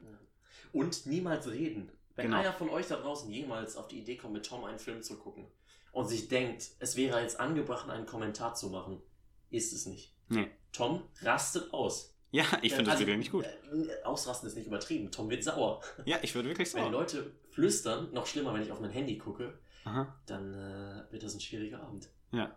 [0.72, 1.92] Und niemals reden.
[2.20, 2.40] Wenn Genau.
[2.40, 5.18] einer von euch da draußen jemals auf die Idee kommt, mit Tom einen Film zu
[5.18, 5.48] gucken
[5.92, 9.02] und sich denkt, es wäre jetzt angebracht, einen Kommentar zu machen,
[9.50, 10.14] ist es nicht.
[10.30, 10.48] Nee.
[10.72, 12.16] Tom rastet aus.
[12.32, 13.44] Ja, ich finde das Also, Video nicht gut.
[13.46, 15.12] äh, Ausrasten ist nicht übertrieben.
[15.12, 15.82] Tom wird sauer.
[16.06, 16.92] Ja, ich würde wirklich Wenn die sagen.
[16.94, 20.16] Leute flüstern, noch schlimmer, wenn ich auf mein Handy gucke, Aha.
[20.28, 22.10] dann äh, wird das ein schwieriger Abend.
[22.34, 22.48] Au-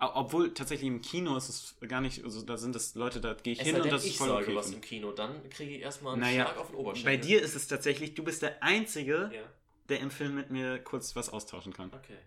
[0.00, 3.54] Obwohl tatsächlich im Kino ist es gar nicht, also da sind es Leute, da gehe
[3.54, 4.54] ich Es hin und das ist ich voll sage okay.
[4.54, 4.80] was im.
[4.80, 7.12] Kino, dann kriege ich erstmal einen Naja, Schlag auf den Oberschenkel.
[7.12, 9.40] Bei dir ist es tatsächlich, du bist der Einzige, Ja,
[9.88, 11.90] der im Film mit mir kurz was austauschen kann.
[11.92, 12.18] okay.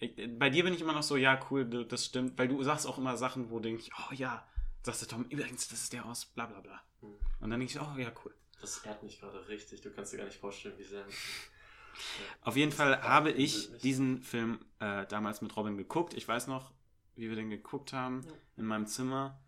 [0.00, 2.86] Ich, bei dir bin ich immer noch so, ja, cool, das stimmt, weil du sagst
[2.86, 4.46] auch immer Sachen, wo denke ich, oh ja,
[4.84, 6.80] sagst du Tom, übrigens, das ist der aus bla bla bla.
[7.00, 7.08] Hm.
[7.40, 8.32] Und dann denke ich, oh ja, cool.
[8.60, 9.80] Das ehrt mich gerade richtig.
[9.80, 11.04] Du kannst dir gar nicht vorstellen, wie sehr.
[12.42, 16.14] Auf jeden Fall habe ich diesen Film äh, damals mit Robin geguckt.
[16.14, 16.70] Ich weiß noch,
[17.18, 18.32] wie wir den geguckt haben Ja.
[18.56, 19.38] in meinem Zimmer.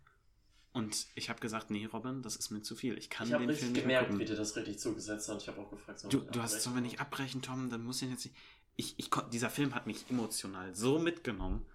[0.73, 2.97] Und ich habe gesagt, nee, Robin, das ist mir zu viel.
[2.97, 4.19] Ich kann Ich habe den Film nicht mehr gemerkt, gucken.
[4.21, 5.41] wie dir das richtig zugesetzt hat.
[5.41, 7.69] Ich habe auch gefragt, sollen Du, du hast, sollen wir nicht abbrechen, Tom?
[7.69, 8.37] Dann muss ich jetzt nicht.
[8.77, 11.65] Ich, ich, dieser Film hat mich emotional so mitgenommen,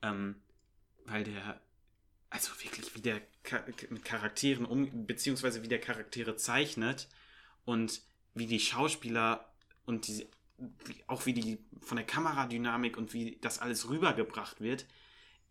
[0.00, 0.36] ähm,
[1.04, 1.60] weil der,
[2.30, 3.20] also wirklich, wie der
[3.90, 7.08] mit Charakteren um, beziehungsweise wie der Charaktere zeichnet
[7.66, 8.00] und
[8.34, 9.52] wie die Schauspieler
[9.84, 10.26] und die,
[11.08, 14.86] auch wie die von der Kameradynamik und wie das alles rübergebracht wird,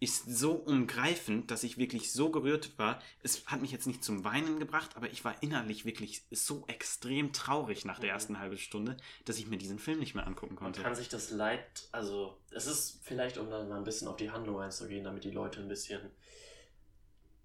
[0.02, 3.02] ist so umgreifend, dass ich wirklich so gerührt war.
[3.22, 7.34] Es hat mich jetzt nicht zum Weinen gebracht, aber ich war innerlich wirklich so extrem
[7.34, 8.14] traurig nach der Mhm.
[8.14, 8.96] ersten halben Stunde,
[9.26, 10.82] dass ich mir diesen Film nicht mehr angucken Man konnte.
[10.82, 14.32] kann sich das Leid, also es ist vielleicht, um dann mal ein bisschen auf die
[14.32, 16.00] Handlung einzugehen, damit die Leute ein bisschen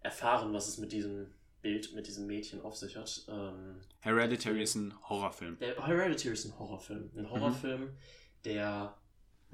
[0.01, 1.33] erfahren, was es mit diesem
[1.63, 3.25] Bild, mit diesem Mädchen auf sich hat.
[3.29, 5.59] Ähm, Hereditary ist ein Horrorfilm.
[5.59, 7.11] der Hereditary ist ein Horrorfilm.
[7.17, 7.97] Ein Horrorfilm,
[8.45, 8.97] der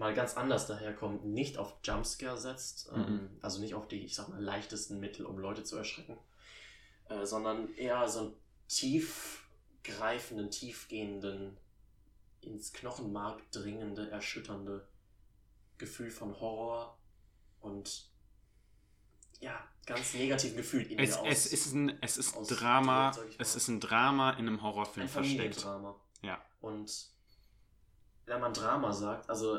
[0.00, 3.38] mal ganz anders daherkommt, nicht auf Jumpscare setzt, ähm, Mhm.
[3.42, 6.16] also nicht auf die, ich sag mal, leichtesten Mittel, um Leute zu erschrecken,
[7.10, 8.34] äh, sondern eher so einen
[8.68, 11.56] tiefgreifenden, tiefgehenden,
[12.40, 14.88] ins Knochenmark dringende, erschütternde
[15.76, 16.98] Gefühl von Horror
[17.60, 18.08] und
[19.40, 23.10] ja, ganz negativen Gefühl in Es, dir es aus- ist ein, es ist aus- Drama,
[23.10, 23.26] mal.
[23.38, 25.66] es ist ein Drama in einem Horrorfilm ein versteckt.
[26.22, 26.42] Ja.
[26.62, 27.10] Und
[28.26, 29.58] wenn man Drama sagt, also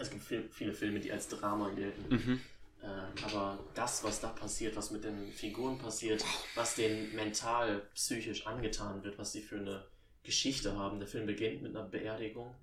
[0.00, 2.40] es gibt viel, viele Filme, die als Drama gelten, Mhm.
[2.82, 6.24] äh, aber das, was da passiert, was mit den Figuren passiert,
[6.54, 9.84] was denen mental, psychisch angetan wird, was sie für eine
[10.22, 10.98] Geschichte haben.
[10.98, 12.54] Der Film beginnt mit einer Beerdigung,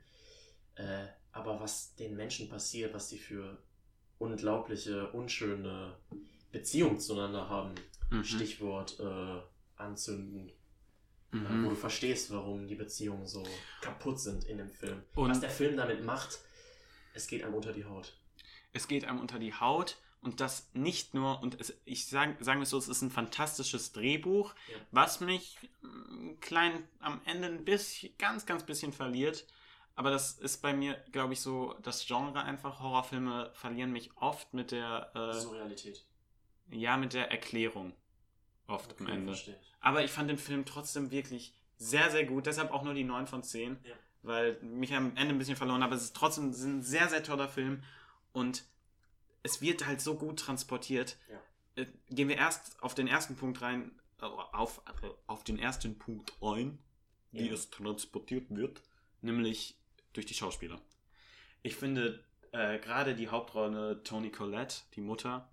[0.76, 3.58] äh, aber was den Menschen passiert, was sie für
[4.20, 5.96] unglaubliche, unschöne
[6.52, 7.76] Beziehungen zueinander haben.
[8.10, 8.24] Mhm.
[8.24, 9.42] Stichwort äh,
[9.76, 10.54] anzünden, äh,
[11.34, 11.70] wo Mhm.
[11.70, 13.44] du verstehst, warum die Beziehungen so
[13.82, 15.04] kaputt sind in dem Film.
[15.14, 16.40] Und- Was der Film damit macht,
[17.18, 18.14] es geht einem unter die Haut.
[18.74, 22.60] Es geht einem unter die Haut und das nicht nur, und es, ich sage sagen
[22.60, 24.78] wir es so, es ist ein fantastisches Drehbuch, Ja.
[24.92, 29.46] was mich mm, klein am Ende ein bisschen, ganz, ganz bisschen verliert.
[29.96, 32.80] Aber das ist bei mir, glaube ich, so das Genre einfach.
[32.82, 36.06] Horrorfilme verlieren mich oft mit der, äh, Surrealität.
[36.70, 37.94] ja, mit der Erklärung.
[38.68, 39.34] Oft am Okay, Ende.
[39.34, 39.60] verstehe.
[39.80, 42.46] Aber ich fand den Film trotzdem wirklich sehr, sehr gut.
[42.46, 43.80] Deshalb auch nur die 9 von 10.
[43.84, 43.96] Ja.
[44.24, 45.96] Weil mich am Ende ein bisschen verloren habe.
[45.96, 47.84] Es ist trotzdem ein sehr, sehr toller Film.
[48.34, 48.64] Und
[49.44, 51.18] es wird halt so gut transportiert.
[51.32, 51.84] Ja.
[51.84, 53.92] Äh, Gehen wir erst auf den ersten Punkt rein.
[54.22, 56.80] äh, Auf, äh, auf den ersten Punkt ein,
[57.32, 57.54] wie Ja.
[57.54, 58.82] es transportiert wird.
[59.22, 59.78] Nämlich
[60.14, 60.82] durch die Schauspieler.
[61.64, 65.48] Ich finde äh, gerade die Hauptrolle Toni Collette, die Mutter,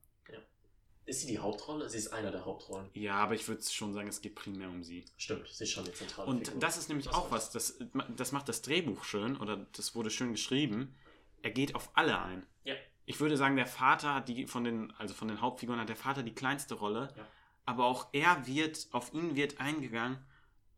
[1.07, 1.89] Ist sie die Hauptrolle?
[1.91, 2.89] Sie ist einer der Hauptrollen.
[2.95, 5.05] ja, aber ich würde schon sagen, es geht primär um sie.
[5.19, 6.61] Stimmt, sie ist schon die zentrale Und Figur.
[6.61, 7.79] das ist nämlich Das auch was, das,
[8.17, 10.95] das macht das Drehbuch schön oder das wurde schön geschrieben.
[11.43, 12.47] Er geht auf alle ein.
[12.65, 12.75] Ja.
[13.07, 15.97] Ich würde sagen, der Vater hat die von den, also von den Hauptfiguren hat der
[15.97, 17.27] Vater die kleinste Rolle, Ja.
[17.67, 20.25] aber auch er wird, auf ihn wird eingegangen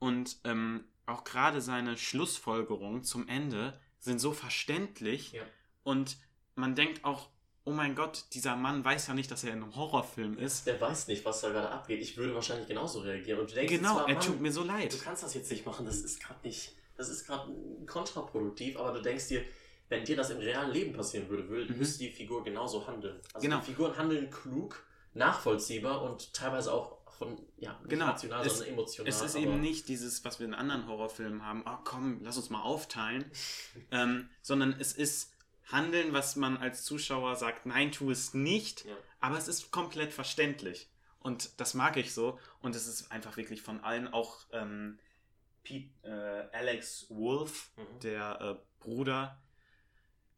[0.00, 5.42] und ähm, auch gerade seine Schlussfolgerungen zum Ende sind so verständlich Ja.
[5.84, 6.16] und
[6.56, 7.28] man denkt auch,
[7.66, 10.66] oh mein Gott, dieser Mann weiß ja nicht, dass er in einem Horrorfilm ist.
[10.66, 12.00] Der weiß nicht, was da gerade abgeht.
[12.00, 13.40] Ich würde wahrscheinlich genauso reagieren.
[13.40, 14.92] Und du denkst Genau, zwar, er tut mir so leid.
[14.92, 16.72] Du kannst das jetzt nicht machen, das ist gerade nicht.
[16.96, 17.52] Das ist gerade
[17.86, 19.44] kontraproduktiv, aber du denkst dir,
[19.88, 21.78] wenn dir das im realen Leben passieren würde, würde Mhm.
[21.78, 23.20] müsste die Figur genauso handeln.
[23.34, 23.60] Also Genau.
[23.60, 24.82] die Figuren handeln klug,
[25.14, 28.06] nachvollziehbar und teilweise auch von, ja, Genau.
[28.06, 29.08] rational, Es- sondern emotional.
[29.08, 32.50] Es ist eben nicht dieses, was wir in anderen Horrorfilmen haben, oh komm, lass uns
[32.50, 33.24] mal aufteilen,
[33.90, 35.32] ähm, sondern es ist
[35.66, 38.96] Handeln, was man als Zuschauer sagt, nein, tu es nicht, Ja.
[39.20, 40.88] aber es ist komplett verständlich.
[41.20, 42.38] Und das mag ich so.
[42.60, 44.98] Und es ist einfach wirklich von allen auch ähm,
[45.64, 48.00] Pete, äh, Alex Wolf, Mhm.
[48.00, 49.40] der äh, Bruder,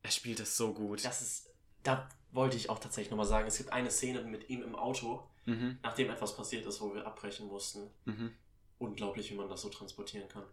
[0.02, 1.04] er spielt es so gut.
[1.04, 1.50] Das ist,
[1.82, 5.28] da wollte ich auch tatsächlich nochmal sagen, es gibt eine Szene mit ihm im Auto,
[5.44, 7.90] Mhm, nachdem etwas passiert ist, wo wir abbrechen mussten.
[8.06, 8.34] mhm.
[8.78, 10.44] Unglaublich, wie man das so transportieren kann.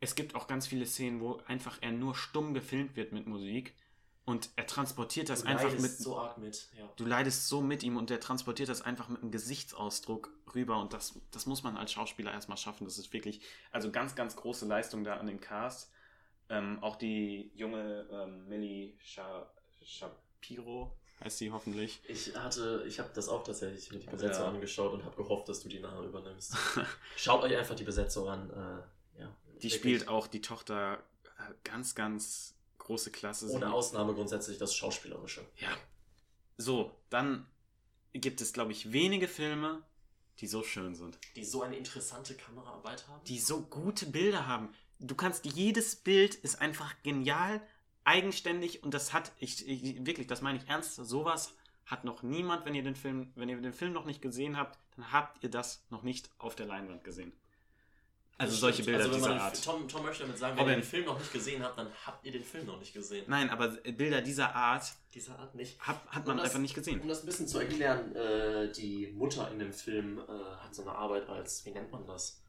[0.00, 3.74] Es gibt auch ganz viele Szenen, wo einfach er nur stumm gefilmt wird mit Musik.
[4.28, 5.90] Und er transportiert das Du einfach leidest mit.
[5.98, 6.86] so arg mit, ja.
[6.96, 10.92] Du leidest so mit ihm und der transportiert das einfach mit einem Gesichtsausdruck rüber und
[10.92, 12.84] das, das muss man als Schauspieler erstmal schaffen.
[12.84, 13.40] Das ist wirklich,
[13.72, 15.90] also ganz, ganz große Leistung da an den Cast.
[16.50, 19.46] Ähm, auch die junge ähm, Millie Sha
[19.82, 22.00] Shapiro, heißt sie hoffentlich.
[22.06, 24.50] Ich hatte, ich habe das auch tatsächlich mit die Besetzung Ja.
[24.50, 26.54] angeschaut und habe gehofft, dass du die Namen übernimmst.
[27.16, 28.50] Schaut euch einfach die Besetzung an.
[28.50, 30.98] Äh, ja, Die wirklich spielt auch die Tochter
[31.38, 32.54] äh, ganz, ganz
[32.88, 33.46] große Klasse.
[33.50, 35.44] ohne Sie- Ausnahme grundsätzlich das Schauspielerische.
[35.58, 35.68] Ja.
[36.56, 37.46] So, dann
[38.12, 39.82] gibt es, glaube ich, wenige Filme,
[40.40, 41.18] die so schön sind.
[41.36, 43.22] Die so eine interessante Kameraarbeit haben.
[43.24, 44.70] Die so gute Bilder haben.
[44.98, 47.60] Du kannst, jedes Bild ist einfach genial,
[48.04, 51.52] eigenständig und das hat, ich, ich wirklich, das meine ich ernst, sowas
[51.86, 54.78] hat noch niemand, wenn ihr den Film, wenn ihr den Film noch nicht gesehen habt,
[54.96, 57.32] dann habt ihr das noch nicht auf der Leinwand gesehen.
[58.40, 58.84] Also solche.
[58.84, 59.64] Bilder also, wenn dieser man Art.
[59.64, 60.78] Tom, Tom möchte damit sagen, wenn Robin.
[60.78, 63.24] ihr den Film noch nicht gesehen habt, dann habt ihr den Film noch nicht gesehen.
[63.28, 65.78] Nein, aber Bilder dieser Art Dieser Art nicht.
[65.80, 67.00] hat, hat man das- einfach nicht gesehen.
[67.00, 70.22] Um das ein bisschen zu erklären, äh, die Mutter in dem Film äh,
[70.62, 72.40] hat so eine Arbeit als, wie nennt man das?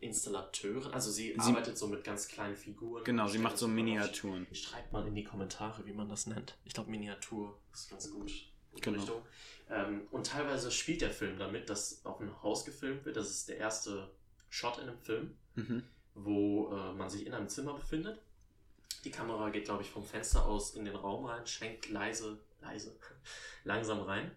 [0.00, 0.92] Installateurin.
[0.92, 3.04] Also sie, Sie- arbeitet so mit ganz kleinen Figuren.
[3.04, 4.46] Genau, sie macht so Miniaturen.
[4.52, 6.56] Schreibt mal in die Kommentare, wie man das nennt.
[6.64, 8.32] Ich glaube, Miniatur ist ganz gut.
[8.80, 8.98] Genau.
[8.98, 9.22] Richtung.
[9.70, 13.16] Ähm, und teilweise spielt der Film damit, dass auf einem Haus gefilmt wird.
[13.16, 14.10] Das ist der erste
[14.48, 15.82] Shot in dem Film, Mhm.
[16.14, 18.20] wo äh, man sich in einem Zimmer befindet.
[19.04, 22.96] Die Kamera geht, glaube ich, vom Fenster aus in den Raum rein, schwenkt leise, leise,
[23.64, 24.30] langsam rein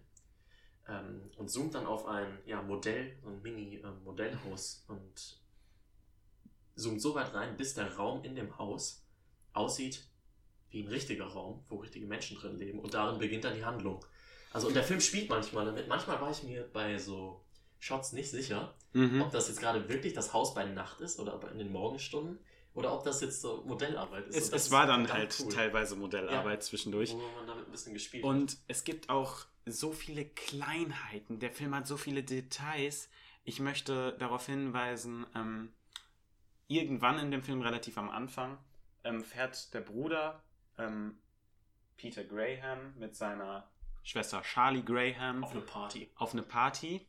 [0.88, 5.40] ähm, und zoomt dann auf ein ja, Modell, so ein Mini-Modellhaus und
[6.76, 9.04] zoomt so weit rein, bis der Raum in dem Haus
[9.52, 10.08] aussieht
[10.70, 14.04] wie ein richtiger Raum, wo richtige Menschen drin leben und darin beginnt dann die Handlung.
[14.52, 15.88] Also und der Film spielt manchmal damit.
[15.88, 17.44] Manchmal war ich mir bei so
[17.82, 19.22] Shots nicht sicher, Mhm.
[19.22, 22.38] ob das jetzt gerade wirklich das Haus bei Nacht ist oder in den Morgenstunden
[22.74, 24.36] oder ob das jetzt so Modellarbeit ist.
[24.36, 27.12] Es, es war dann halt cool, teilweise Modellarbeit zwischendurch.
[27.12, 28.30] wo man damit ein bisschen gespielt hat.
[28.30, 31.40] Und es gibt auch so viele Kleinheiten.
[31.40, 33.08] Der Film hat so viele Details.
[33.42, 35.72] Ich möchte darauf hinweisen, ähm,
[36.68, 38.58] irgendwann in dem Film, relativ am Anfang,
[39.02, 40.40] ähm, fährt der Bruder
[40.78, 41.18] ähm,
[41.96, 43.68] Peter Graham mit seiner
[44.04, 46.10] Schwester Charlie Graham auf eine Party.
[46.16, 47.06] auf eine Party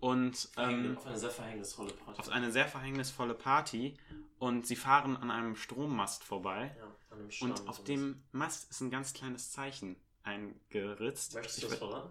[0.00, 2.20] und ähm, auf eine sehr verhängnisvolle Party.
[2.20, 3.96] auf eine sehr verhängnisvolle Party
[4.38, 8.70] und sie fahren an einem Strommast vorbei ja, an einem Stamm und auf dem Mast
[8.70, 11.34] ist ein ganz kleines Zeichen eingeritzt.
[11.34, 12.10] Möchtest du das verraten?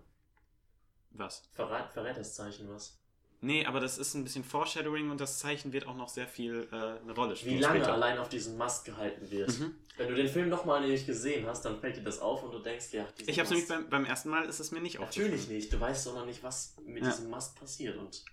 [1.11, 1.43] was?
[1.53, 2.97] Verrat, verrät das Zeichen was?
[3.41, 6.67] Nee, aber das ist ein bisschen Foreshadowing und das Zeichen wird auch noch sehr viel
[6.71, 7.57] äh, eine Rolle spielen.
[7.57, 7.93] Wie lange später.
[7.93, 9.59] allein auf diesem Mast gehalten wird.
[9.59, 9.75] Mhm.
[9.97, 12.59] Wenn du den Film nochmal nicht gesehen hast, dann fällt dir das auf und du
[12.59, 15.33] denkst, ja, Ich habe Mast- nämlich beim, beim ersten Mal ist es mir nicht Natürlich
[15.33, 15.55] aufgefallen.
[15.57, 15.71] nicht.
[15.73, 17.09] Du weißt doch noch nicht, was mit Ja.
[17.11, 18.23] diesem Mast passiert und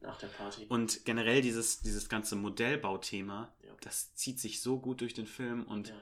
[0.00, 0.66] nach der Party.
[0.68, 3.72] Und generell dieses, dieses ganze Modellbauthema, Ja.
[3.80, 5.94] das zieht sich so gut durch den Film und Ja.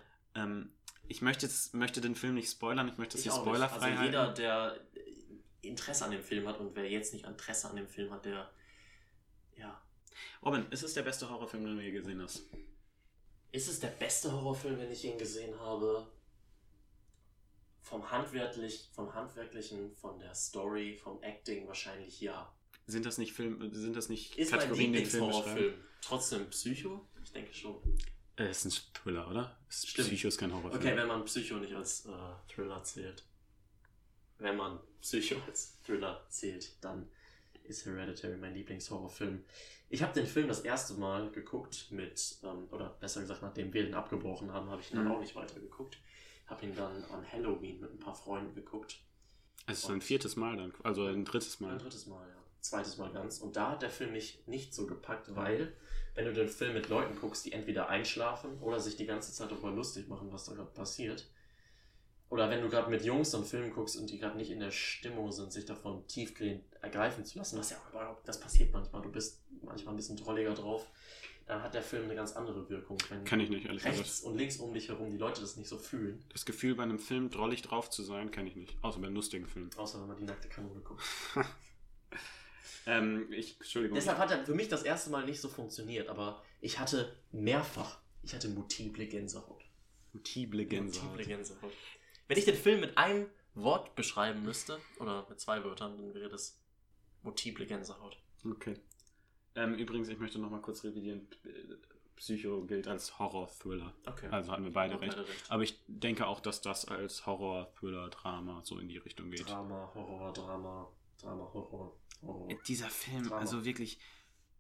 [0.45, 0.73] ähm,
[1.09, 4.05] ich möchte, jetzt, möchte den Film nicht spoilern, ich möchte es hier spoilerfrei Also halten.
[4.05, 4.77] jeder, der
[5.63, 8.51] Interesse an dem Film hat und wer jetzt nicht Interesse an dem Film hat, der
[9.57, 9.81] ja.
[10.45, 12.43] Robin, ist es der beste Horrorfilm, den du je gesehen hast?
[13.53, 16.07] Ist es der beste Horrorfilm, wenn ich ihn gesehen habe?
[17.81, 22.53] Vom, handwerklich, vom Handwerklichen, von der Story, vom Acting wahrscheinlich ja.
[22.87, 25.45] Sind das nicht Film, sind das nicht Ist mein Kategorien, die den Film beschreiben?
[25.47, 25.85] Lieblingshorrorfilm.
[26.01, 27.09] Trotzdem Psycho?
[27.23, 27.77] Ich denke schon.
[28.37, 29.59] Äh, ist ein Thriller, oder?
[29.69, 29.95] Ist.
[29.95, 30.83] Psycho ist kein Horrorfilm.
[30.83, 32.11] Okay, wenn man Psycho nicht als äh,
[32.49, 33.25] Thriller zählt.
[34.43, 37.09] Wenn man Psycho als Thriller zählt, dann
[37.65, 39.45] ist Hereditary mein Lieblingshorrorfilm.
[39.89, 43.85] Ich habe den Film das erste Mal geguckt mit, ähm, oder besser gesagt, nachdem wir
[43.85, 45.13] den abgebrochen haben, habe ich ihn dann Mhm.
[45.13, 45.99] auch nicht weiter geguckt.
[46.47, 48.99] Habe ihn dann an Halloween mit ein paar Freunden geguckt.
[49.67, 51.79] Es ist ein viertes Mal dann, also ein drittes Ein Mal.
[51.79, 52.35] drittes Mal, ja.
[52.61, 53.39] Zweites Mal ganz.
[53.39, 55.73] Und da hat der Film mich nicht so gepackt, weil,
[56.15, 59.51] wenn du den Film mit Leuten guckst, die entweder einschlafen oder sich die ganze Zeit
[59.53, 61.29] darüber lustig machen, was da gerade passiert.
[62.33, 64.59] Oder wenn du gerade mit Jungs so einen Film guckst und die gerade nicht in
[64.59, 68.73] der Stimmung sind, sich davon tiefgehend ergreifen zu lassen, was ja auch überhaupt, das passiert
[68.73, 70.87] manchmal, du bist manchmal ein bisschen drolliger drauf,
[71.45, 72.97] dann hat der Film eine ganz andere Wirkung.
[73.11, 74.25] Wenn Kann ich nicht, ehrlich rechts gesagt.
[74.25, 76.99] und links um dich herum die Leute das nicht so fühlen, Das Gefühl, bei einem
[76.99, 78.79] Film drollig drauf zu sein, kenne ich nicht.
[78.81, 79.69] Außer bei einem lustigen Film.
[79.77, 81.03] außer wenn man die nackte Kanone guckt.
[82.85, 83.95] Ähm, ich, Entschuldigung.
[83.95, 88.01] Deshalb hat er für mich das erste Mal nicht so funktioniert, aber ich hatte mehrfach,
[88.25, 89.63] ich hatte multiple Gänsehaut.
[90.13, 91.11] Multiple Gänsehaut.
[91.11, 91.73] Multiple Gänsehaut.
[92.29, 96.29] Wenn ich den Film mit einem Wort beschreiben müsste, oder mit zwei Wörtern, dann wäre
[96.29, 96.59] das
[97.23, 98.19] multiple Gänsehaut.
[98.45, 98.75] Okay.
[99.55, 101.29] Ähm, übrigens, ich möchte noch mal kurz revidieren.
[102.17, 103.93] Psycho gilt als Horror-Thriller.
[104.07, 104.29] Okay.
[104.31, 105.15] Also hatten wir beide recht.
[105.17, 105.51] beide recht.
[105.51, 109.49] Aber ich denke auch, dass das als Horror-Thriller-Drama so in die Richtung geht.
[109.49, 110.89] Drama, Horror, Drama,
[111.21, 112.51] Drama, Horror, Horror.
[112.51, 113.41] Äh, Dieser Film, Drama.
[113.41, 113.99] also wirklich,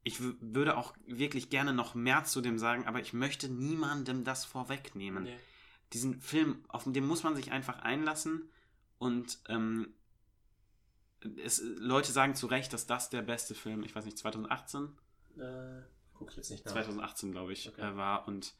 [0.03, 4.45] ich würde auch wirklich gerne noch mehr zu dem sagen, aber ich möchte niemandem das
[4.45, 5.25] vorwegnehmen.
[5.25, 5.39] Nee.
[5.93, 8.51] Diesen Film, auf den muss man sich einfach einlassen
[8.99, 9.95] und ähm,
[11.43, 14.89] es, Leute sagen zu Recht, dass das der beste Film, ich weiß nicht, 2018?
[15.39, 15.83] Äh,
[16.15, 16.73] guck ich jetzt nicht nach.
[16.73, 17.81] 2018, glaube ich, Okay.
[17.93, 18.55] äh, war und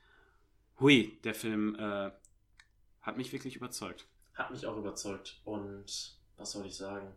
[0.81, 2.11] hui, der Film äh,
[3.01, 4.07] hat mich wirklich überzeugt.
[4.35, 5.41] Hat mich auch überzeugt.
[5.45, 7.13] Und was soll ich sagen?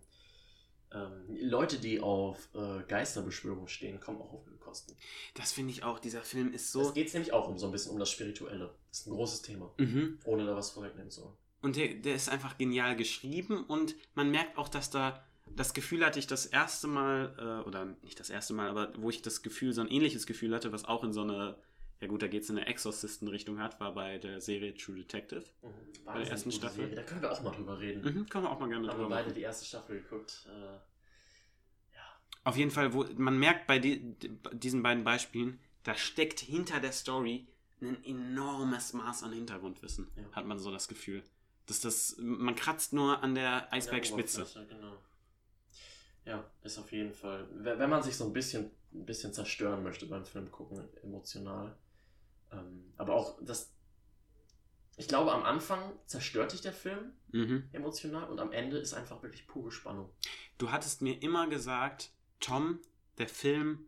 [0.94, 4.96] Ähm, Leute, die auf äh, Geisterbeschwörung stehen, kommen auch auf ihre Kosten.
[5.34, 6.00] Das finde ich auch.
[6.00, 6.82] Dieser Film ist So.
[6.82, 8.74] Es geht nämlich auch um so ein bisschen um das Spirituelle.
[8.90, 9.74] Das ist ein großes Thema.
[9.78, 10.20] Mhm.
[10.26, 11.36] Ohne da was vorwegnehmen zu wollen.
[11.62, 15.26] Und der, der ist einfach genial geschrieben und man merkt auch, dass da
[15.56, 19.10] das Gefühl hatte ich das erste Mal, äh, oder nicht das erste Mal, aber wo
[19.10, 21.58] ich das Gefühl, so ein ähnliches Gefühl hatte, was auch in so eine,
[22.02, 25.44] ja gut, da geht es in eine Exorcisten-Richtung hat, war bei der Serie True Detective.
[25.62, 25.70] Mhm.
[26.06, 26.82] Bei der ersten Staffel?
[26.84, 26.96] Serie.
[26.96, 28.02] Da können wir auch mal drüber reden.
[28.04, 29.36] Mhm, können wir auch mal gerne Haben drüber wir beide machen.
[29.36, 30.48] die erste Staffel geguckt.
[30.50, 30.78] Äh,
[32.44, 34.16] Auf jeden Fall, wo man merkt bei di
[34.54, 37.48] diesen beiden Beispielen, da steckt hinter der Story
[37.82, 40.24] ein enormes Maß an Hintergrundwissen, Ja.
[40.34, 41.24] hat man so das Gefühl.
[41.66, 44.46] Dass das, man kratzt nur an der Eisbergspitze.
[44.54, 44.98] Ja, genau.
[46.26, 47.48] Ja, ist auf jeden Fall.
[47.52, 51.76] Wenn wenn man sich so ein bisschen, ein bisschen zerstören möchte beim Film gucken, emotional.
[52.58, 53.72] Ähm, aber auch das.
[54.98, 57.68] Ich glaube, am Anfang zerstört dich der Film Mhm.
[57.74, 60.10] emotional und am Ende ist einfach wirklich pure Spannung.
[60.58, 62.80] Du hattest mir immer gesagt, Tom,
[63.18, 63.88] der Film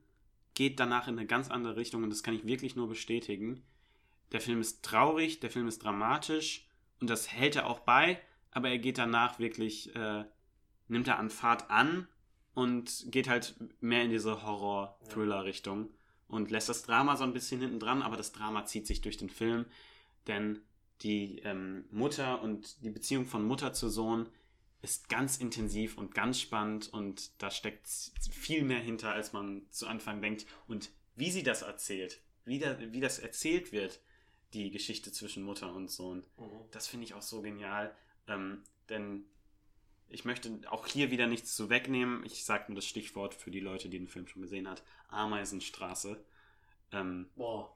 [0.53, 3.63] geht danach in eine ganz andere Richtung und das kann ich wirklich nur bestätigen.
[4.33, 6.67] Der Film ist traurig, der Film ist dramatisch
[6.99, 8.19] und das hält er auch bei,
[8.51, 10.25] aber er geht danach wirklich, äh,
[10.89, 12.09] nimmt er an Fahrt an
[12.53, 15.89] und geht halt mehr in diese Horror-Thriller-Richtung
[16.27, 19.17] und lässt das Drama so ein bisschen hinten dran, aber das Drama zieht sich durch
[19.17, 19.65] den Film,
[20.27, 20.61] denn
[21.01, 24.27] die ähm, Mutter und die Beziehung von Mutter zu Sohn
[24.81, 27.87] ist ganz intensiv und ganz spannend und da steckt
[28.31, 30.45] viel mehr hinter, als man zu Anfang denkt.
[30.67, 33.99] Und wie sie das erzählt, wie, da, wie das erzählt wird,
[34.53, 36.23] die Geschichte zwischen Mutter und Sohn,
[36.71, 37.93] das finde ich auch so genial.
[38.27, 39.25] Ähm, denn
[40.09, 42.23] ich möchte auch hier wieder nichts zu wegnehmen.
[42.25, 44.83] Ich sage nur das Stichwort für die Leute, die den Film schon gesehen hat.
[45.09, 46.23] Ameisenstraße.
[46.91, 47.73] Ähm, Boah.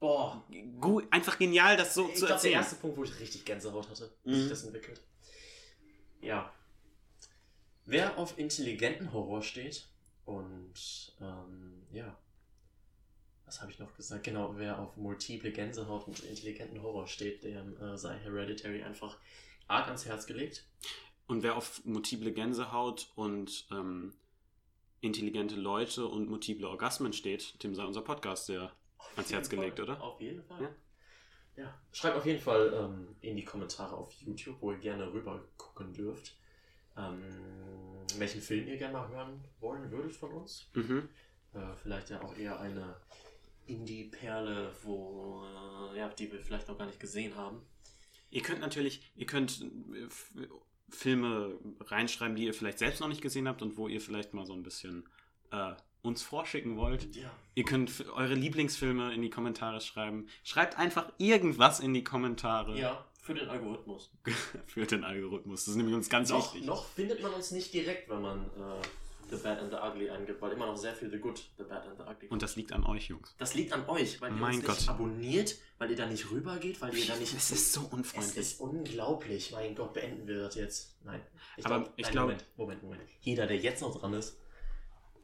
[0.00, 0.44] Boah.
[0.80, 2.54] gut, einfach genial, das so Ich zu glaube, der erzählen.
[2.54, 4.40] erste Punkt, wo ich richtig Gänsehaut hatte, wie Mhm.
[4.40, 5.00] sich das entwickelt.
[6.20, 6.52] Ja.
[7.84, 9.86] Wer auf intelligenten Horror steht
[10.24, 12.16] und ähm, ja.
[13.44, 14.24] Was habe ich noch gesagt?
[14.24, 19.18] Genau, wer auf multiple Gänsehaut und intelligenten Horror steht, dem äh, sei Hereditary einfach
[19.68, 20.64] arg ans Herz gelegt.
[21.32, 24.12] Und wer auf multiple Gänsehaut und ähm,
[25.00, 29.78] intelligente Leute und multiple Orgasmen steht, dem sei unser Podcast sehr Auf ans Herz gelegt,
[29.78, 29.88] Fall.
[29.88, 30.02] oder?
[30.02, 30.60] Auf jeden Fall.
[30.60, 31.64] Ja.
[31.64, 31.80] Ja.
[31.90, 35.94] Schreibt auf jeden Fall ähm, in die Kommentare auf YouTube, wo ihr gerne rüber gucken
[35.94, 36.36] dürft,
[36.98, 37.22] ähm,
[38.18, 40.68] welchen Film ihr gerne mal hören wollen würdet von uns.
[40.74, 41.08] Mhm.
[41.54, 42.96] Äh, vielleicht ja auch eher eine
[43.64, 45.46] Indie-Perle, wo
[45.94, 47.62] äh, ja, die wir vielleicht noch gar nicht gesehen haben.
[48.28, 50.08] Ihr könnt natürlich, ihr könnt äh,
[50.92, 54.46] Filme reinschreiben, die ihr vielleicht selbst noch nicht gesehen habt und wo ihr vielleicht mal
[54.46, 55.08] so ein bisschen
[55.50, 55.72] äh,
[56.02, 57.14] uns vorschicken wollt.
[57.14, 57.30] Ja.
[57.54, 60.26] Ihr könnt eure Lieblingsfilme in die Kommentare schreiben.
[60.44, 64.10] Schreibt einfach irgendwas in die Kommentare Ja, für den Algorithmus.
[64.66, 65.64] für den Algorithmus.
[65.64, 66.66] Das ist nämlich uns ganz Noch, wichtig.
[66.66, 68.82] noch findet man uns nicht direkt, wenn man äh,
[69.32, 71.86] The Bad and the Ugly eingibt, weil immer noch sehr viel The Good, The Bad
[71.86, 73.34] and the Ugly Und das liegt an euch, Jungs.
[73.38, 74.76] Das liegt an euch, weil ihr Mein uns Gott.
[74.76, 77.34] nicht abonniert, weil ihr da nicht rübergeht, weil ihr da nicht.
[77.34, 78.36] Es ist so Es unfreundlich.
[78.36, 79.52] ist unglaublich.
[79.52, 80.96] Mein Gott, beenden wir das jetzt.
[81.04, 81.22] Nein.
[81.56, 83.02] Ich Aber glaub, ich nein, glaub- Moment, Moment, Moment.
[83.20, 84.38] Jeder, der jetzt noch dran ist,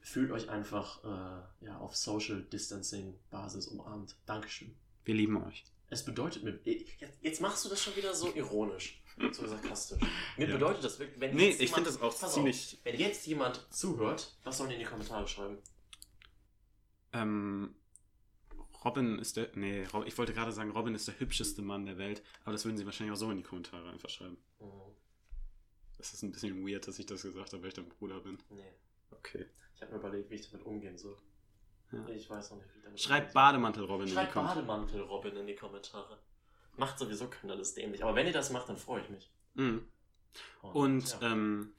[0.01, 4.17] fühlt euch einfach äh, ja, auf Social Distancing Basis umarmt.
[4.27, 4.75] Dankeschön.
[5.05, 5.65] Wir lieben euch.
[5.91, 6.59] Es bedeutet mir.
[6.65, 9.03] Jetzt, jetzt machst du das schon wieder so ironisch.
[9.33, 9.99] So sarkastisch.
[10.37, 10.55] Mir Ja.
[10.55, 11.19] bedeutet das wirklich.
[11.21, 14.59] Wenn Nee, jetzt ich jemand- finde das auch ziemlich- Auf, wenn jetzt jemand zuhört, was
[14.59, 15.59] sollen die in die Kommentare schreiben?
[17.13, 17.75] Ähm,
[18.85, 19.51] Robin ist der.
[19.57, 22.65] Nee, Rob- ich wollte gerade sagen, Robin ist der hübscheste Mann der Welt, aber das
[22.65, 24.37] würden sie wahrscheinlich auch so in die Kommentare einfach schreiben.
[24.61, 24.95] Mhm.
[25.97, 28.39] Das ist ein bisschen weird, dass ich das gesagt habe, weil ich dein Bruder bin.
[28.51, 28.73] Nee.
[29.11, 29.47] Okay.
[29.75, 31.17] Ich habe mir überlegt, wie ich damit umgehen soll.
[31.93, 32.07] Ja.
[32.09, 33.43] Ich weiß noch nicht, wie damit Schreibt umgehen soll.
[33.43, 34.63] Bademantel Robin in die Schreibt Kommentare.
[34.63, 36.19] Bademantel Robin in die Kommentare.
[36.77, 38.03] Macht sowieso keiner das dämlich.
[38.05, 39.31] Aber wenn ihr das macht, dann freue ich mich.
[39.55, 39.87] Mhm.
[40.73, 41.33] Und, ja.
[41.33, 41.73] ähm,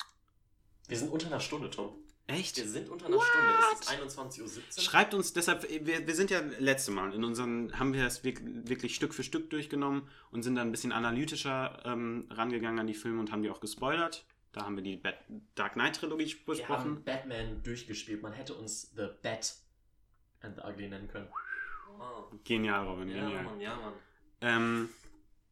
[0.87, 1.95] wir sind unter einer Stunde, Tom.
[2.27, 2.57] echt?
[2.57, 3.47] Wir sind unter einer Stunde.
[3.73, 4.83] Es ist 21.17 Uhr.
[4.83, 8.41] Schreibt uns deshalb, wir, wir sind ja letzte Mal, in unseren, haben wir es wirk-
[8.67, 12.93] wirklich Stück für Stück durchgenommen und sind dann ein bisschen analytischer ähm, rangegangen an die
[12.95, 14.25] Filme und haben die auch gespoilert.
[14.51, 15.15] Da haben wir die Bat
[15.53, 16.73] Dark Knight Trilogie Wir besprochen.
[16.73, 18.23] haben Batman durchgespielt.
[18.23, 19.53] Man hätte uns The Bat
[20.41, 21.29] and the Ugly nennen können.
[21.99, 22.23] Oh.
[22.43, 23.43] Genial, Robin, Ja, genial.
[23.43, 23.93] Mann, ja, Mann.
[24.41, 24.89] Ähm,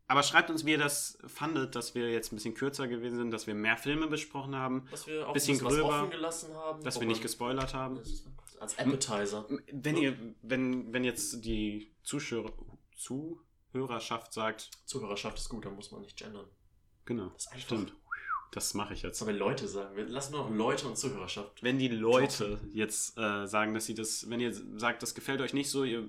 [0.07, 3.31] aber schreibt uns, wie ihr das fandet, dass wir jetzt ein bisschen kürzer gewesen sind,
[3.31, 6.09] dass wir mehr Filme besprochen haben, Dass wir auch Bisschen ein bisschen gröber, was offen
[6.11, 6.83] gelassen haben.
[6.83, 7.99] dass wir nicht gespoilert haben.
[8.59, 9.45] Als Appetizer.
[9.71, 12.53] Wenn ihr, wenn, wenn jetzt die Zuschauer,
[12.95, 16.47] Zuhörerschaft sagt, Zuhörerschaft ist gut, da muss man nicht gendern.
[17.05, 17.93] genau, Das ist einfach- stimmt.
[18.51, 19.25] Das mache ich jetzt.
[19.25, 19.95] wir Leute sagen.
[19.95, 21.61] Wir lassen nur noch Leute und Zuhörerschaft.
[21.61, 25.53] Wenn die Leute jetzt äh, sagen, dass sie das, wenn ihr sagt, das gefällt euch
[25.53, 26.03] nicht so, ihr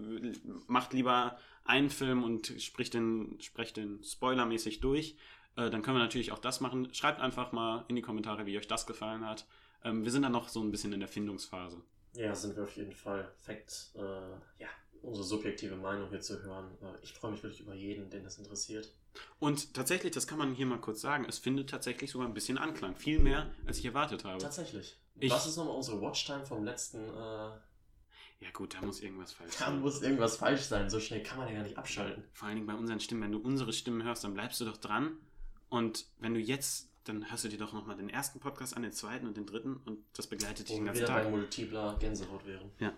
[0.66, 5.16] macht lieber einen Film und spricht den, sprecht den spoilermäßig durch,
[5.56, 6.92] äh, dann können wir natürlich auch das machen.
[6.94, 9.46] Schreibt einfach mal in die Kommentare, wie euch das gefallen hat.
[9.84, 11.82] Ähm, wir sind dann noch so ein bisschen in der Findungsphase.
[12.14, 13.30] Ja, sind wir auf jeden Fall.
[13.36, 14.68] Fängt, äh, ja,
[15.02, 16.70] unsere subjektive Meinung hier zu hören.
[16.82, 18.92] Äh, ich freue mich wirklich über jeden, den das interessiert.
[19.38, 22.58] Und tatsächlich, das kann man hier mal kurz sagen, es findet tatsächlich sogar ein bisschen
[22.58, 22.94] Anklang.
[22.96, 24.38] Viel mehr, als ich erwartet habe.
[24.38, 24.96] Tatsächlich.
[25.18, 26.98] Ich- Was ist nochmal unsere Watchtime vom letzten?
[27.08, 27.50] Äh,
[28.40, 29.80] Ja gut, da muss irgendwas falsch da sein.
[29.80, 30.88] muss irgendwas falsch sein.
[30.88, 32.22] So schnell kann man ja gar nicht abschalten.
[32.32, 34.76] Vor allen Dingen bei unseren Stimmen, wenn du unsere Stimmen hörst, dann bleibst du doch
[34.76, 35.16] dran.
[35.68, 38.92] Und wenn du jetzt, dann hörst du dir doch nochmal den ersten Podcast an, den
[38.92, 41.30] zweiten und den dritten und das begleitet dich den wir ganzen wieder bei Tag.
[41.32, 42.70] multipler Gänsehaut wären.
[42.78, 42.92] Ja.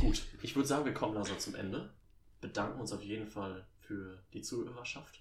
[0.00, 1.92] Gut, ich würde sagen, wir kommen langsam zum Ende.
[2.40, 5.20] Bedanken uns auf jeden Fall für die Zuhörerschaft.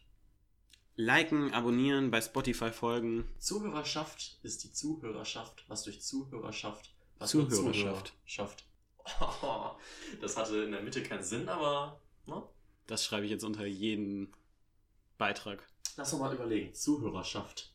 [0.96, 3.28] Liken, abonnieren, bei Spotify folgen.
[3.38, 7.74] Zuhörerschaft ist die Zuhörerschaft, was durch Zuhörerschaft, was Zuhörerschaft.
[7.74, 8.66] Zuhörer schafft.
[10.22, 12.44] das hatte in der Mitte keinen Sinn, aber ne?
[12.88, 14.34] Das schreibe ich jetzt unter jeden
[15.18, 15.64] Beitrag.
[15.98, 16.74] lass uns mal überlegen.
[16.74, 17.74] Zuhörerschaft.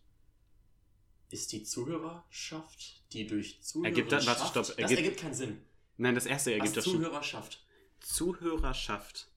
[1.31, 5.63] Ist die Zuhörerschaft, die durch Zuhörer Ergibt das- warte, stopp, das ergibt- ergibt keinen Sinn.
[5.99, 6.95] Nein, das erste Was ergibt das schon.
[6.95, 7.65] Zuhörerschaft.
[8.01, 9.29] Zuhörerschaft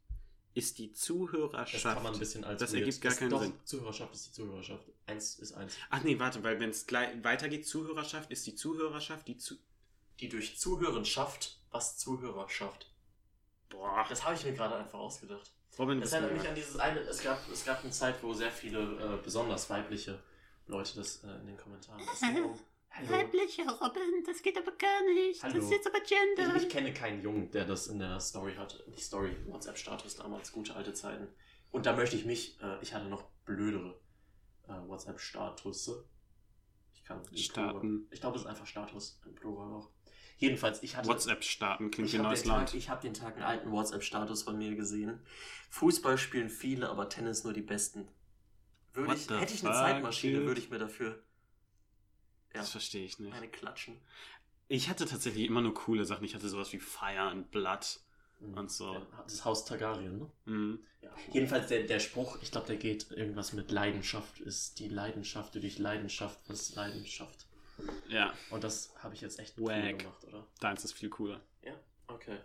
[0.53, 1.83] ist die Das Zuhörerschaft.
[1.83, 3.53] kann man ein bisschen als Das weird- ergibt gar das- keinen doch, Sinn.
[3.65, 4.85] Zuhörerschaft ist die Zuhörerschaft.
[5.05, 5.75] Eins ist eins.
[5.89, 9.55] Ach nee, warte, weil wenn es gleich weitergeht, Zuhörerschaft ist die Zuhörerschaft, die zu.
[10.19, 12.91] Die durch Zuhören schafft, was Zuhörer schafft.
[13.69, 15.51] Boah, Das habe ich mir gerade einfach ausgedacht.
[15.77, 18.51] Robin, Das erinnert mich an dieses eine, es gab, es gab eine Zeit, wo sehr
[18.51, 20.21] viele äh, besonders weibliche
[20.67, 22.01] Leute das äh, in den Kommentaren.
[22.11, 22.59] Es ging um,
[22.91, 23.09] hallo.
[23.09, 25.41] Weibliche Robin, das geht aber gar nicht.
[25.43, 25.55] Hallo.
[25.55, 26.55] Das ist jetzt aber Gender.
[26.55, 28.83] Ich, ich kenne keinen Jungen, der das in der Story hat.
[28.95, 31.27] Die Story, WhatsApp-Status damals, gute alte Zeiten.
[31.71, 33.99] Und da möchte ich mich, äh, ich hatte noch blödere
[34.67, 35.91] äh, WhatsApp-Status.
[36.93, 37.79] Ich kann im Starten.
[37.79, 39.89] Plural- Ich glaube, es ist einfach Status im Plural auch.
[40.37, 41.09] Jedenfalls, ich hatte.
[41.09, 42.73] WhatsApp starten klingt wie ein habe neues den, Tag- Land.
[42.73, 45.19] ich hab den Tag einen alten WhatsApp-Status von mir gesehen.
[45.69, 48.07] Fußball spielen viele, aber Tennis nur die Besten.
[48.93, 51.21] Würde ich, hätte ich eine fuck, Zeitmaschine, würde ich mir dafür
[52.53, 53.33] ja, Das verstehe ich nicht.
[53.33, 53.97] eine klatschen.
[54.67, 56.23] Ich hatte tatsächlich immer nur coole Sachen.
[56.25, 57.99] Ich hatte sowas wie Fire and Blood.
[58.55, 59.05] Und so.
[59.25, 60.31] Das Haus Targaryen, ne?
[60.45, 60.79] Mhm.
[61.01, 61.09] Ja.
[61.33, 65.59] Jedenfalls der, der Spruch, ich glaube, der geht irgendwas mit Leidenschaft, ist die Leidenschaft, die
[65.59, 67.47] durch Leidenschaft, was Leidenschaft.
[68.07, 70.45] Ja, Und das habe ich jetzt echt cool gemacht, oder?
[70.59, 71.41] deins ist viel cooler.
[71.63, 71.73] Ja,
[72.07, 72.37] okay.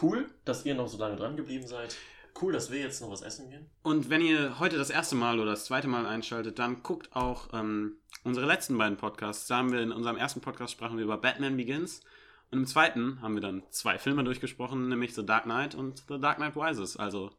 [0.00, 1.96] Cool, dass ihr noch so lange dran geblieben seid.
[2.40, 3.70] Cool, dass wir jetzt noch was essen gehen.
[3.82, 7.48] Und wenn ihr heute das erste Mal oder das zweite Mal einschaltet, dann guckt auch
[7.54, 9.46] ähm, unsere letzten beiden Podcasts.
[9.46, 12.02] Da haben wir in unserem ersten Podcast sprachen wir über Batman Begins.
[12.50, 16.20] Und im zweiten haben wir dann zwei Filme durchgesprochen, nämlich The Dark Knight und The
[16.20, 16.96] Dark Knight Rises.
[16.96, 17.30] Also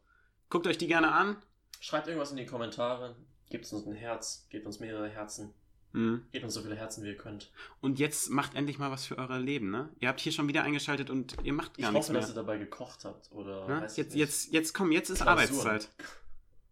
[0.50, 1.36] guckt euch die gerne an.
[1.80, 3.14] Schreibt irgendwas in die Kommentare.
[3.50, 5.54] Gebt uns ein Herz, gebt uns mehrere Herzen.
[5.92, 6.22] Mhm.
[6.32, 7.50] Gebt uns so viele Herzen, wie ihr könnt.
[7.80, 9.88] Und jetzt macht endlich mal was für euer Leben, ne?
[10.00, 12.20] Ihr habt hier schon wieder eingeschaltet und ihr macht Ich gar nichts hoffe, mehr.
[12.20, 13.30] dass ihr dabei gekocht habt.
[13.32, 13.82] Oder Ne?
[13.82, 14.20] weiß ich Jetzt, nicht.
[14.20, 15.38] jetzt, jetzt komm, jetzt ist Klausuren.
[15.48, 15.90] Arbeitszeit.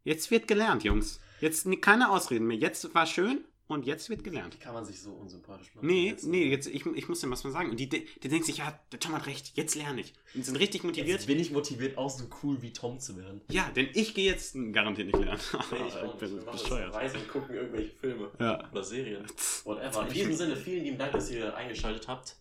[0.05, 1.21] Jetzt wird gelernt, Jungs.
[1.41, 2.57] Jetzt keine Ausreden mehr.
[2.57, 4.55] Jetzt war schön und jetzt wird gelernt.
[4.55, 5.87] Wie kann man sich so unsympathisch machen?
[5.87, 7.71] Nee, Jetzt- nee, jetzt, ich, ich muss dir was mal sagen.
[7.71, 10.12] Und die, die, die denkt sich, ja, der Tom hat recht, jetzt lerne ich.
[10.35, 11.09] Und sind richtig motiviert.
[11.09, 13.41] Jetzt bin ich motiviert, auch so cool wie Tom zu werden.
[13.51, 15.41] Ja, denn ich gehe jetzt garantiert nicht lernen.
[15.73, 16.19] Nee, ich, ich nicht.
[16.19, 16.95] Bin jetzt bescheuert.
[16.95, 18.31] Reisen und gucken irgendwelche Filme.
[18.39, 18.71] Ja.
[18.71, 19.27] Oder Serien.
[19.64, 20.07] Whatever.
[20.07, 22.37] In diesem Sinne, vielen lieben Dank, dass ihr eingeschaltet habt.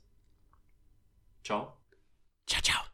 [1.44, 1.74] Ciao.
[2.48, 2.85] Ciao, ciao.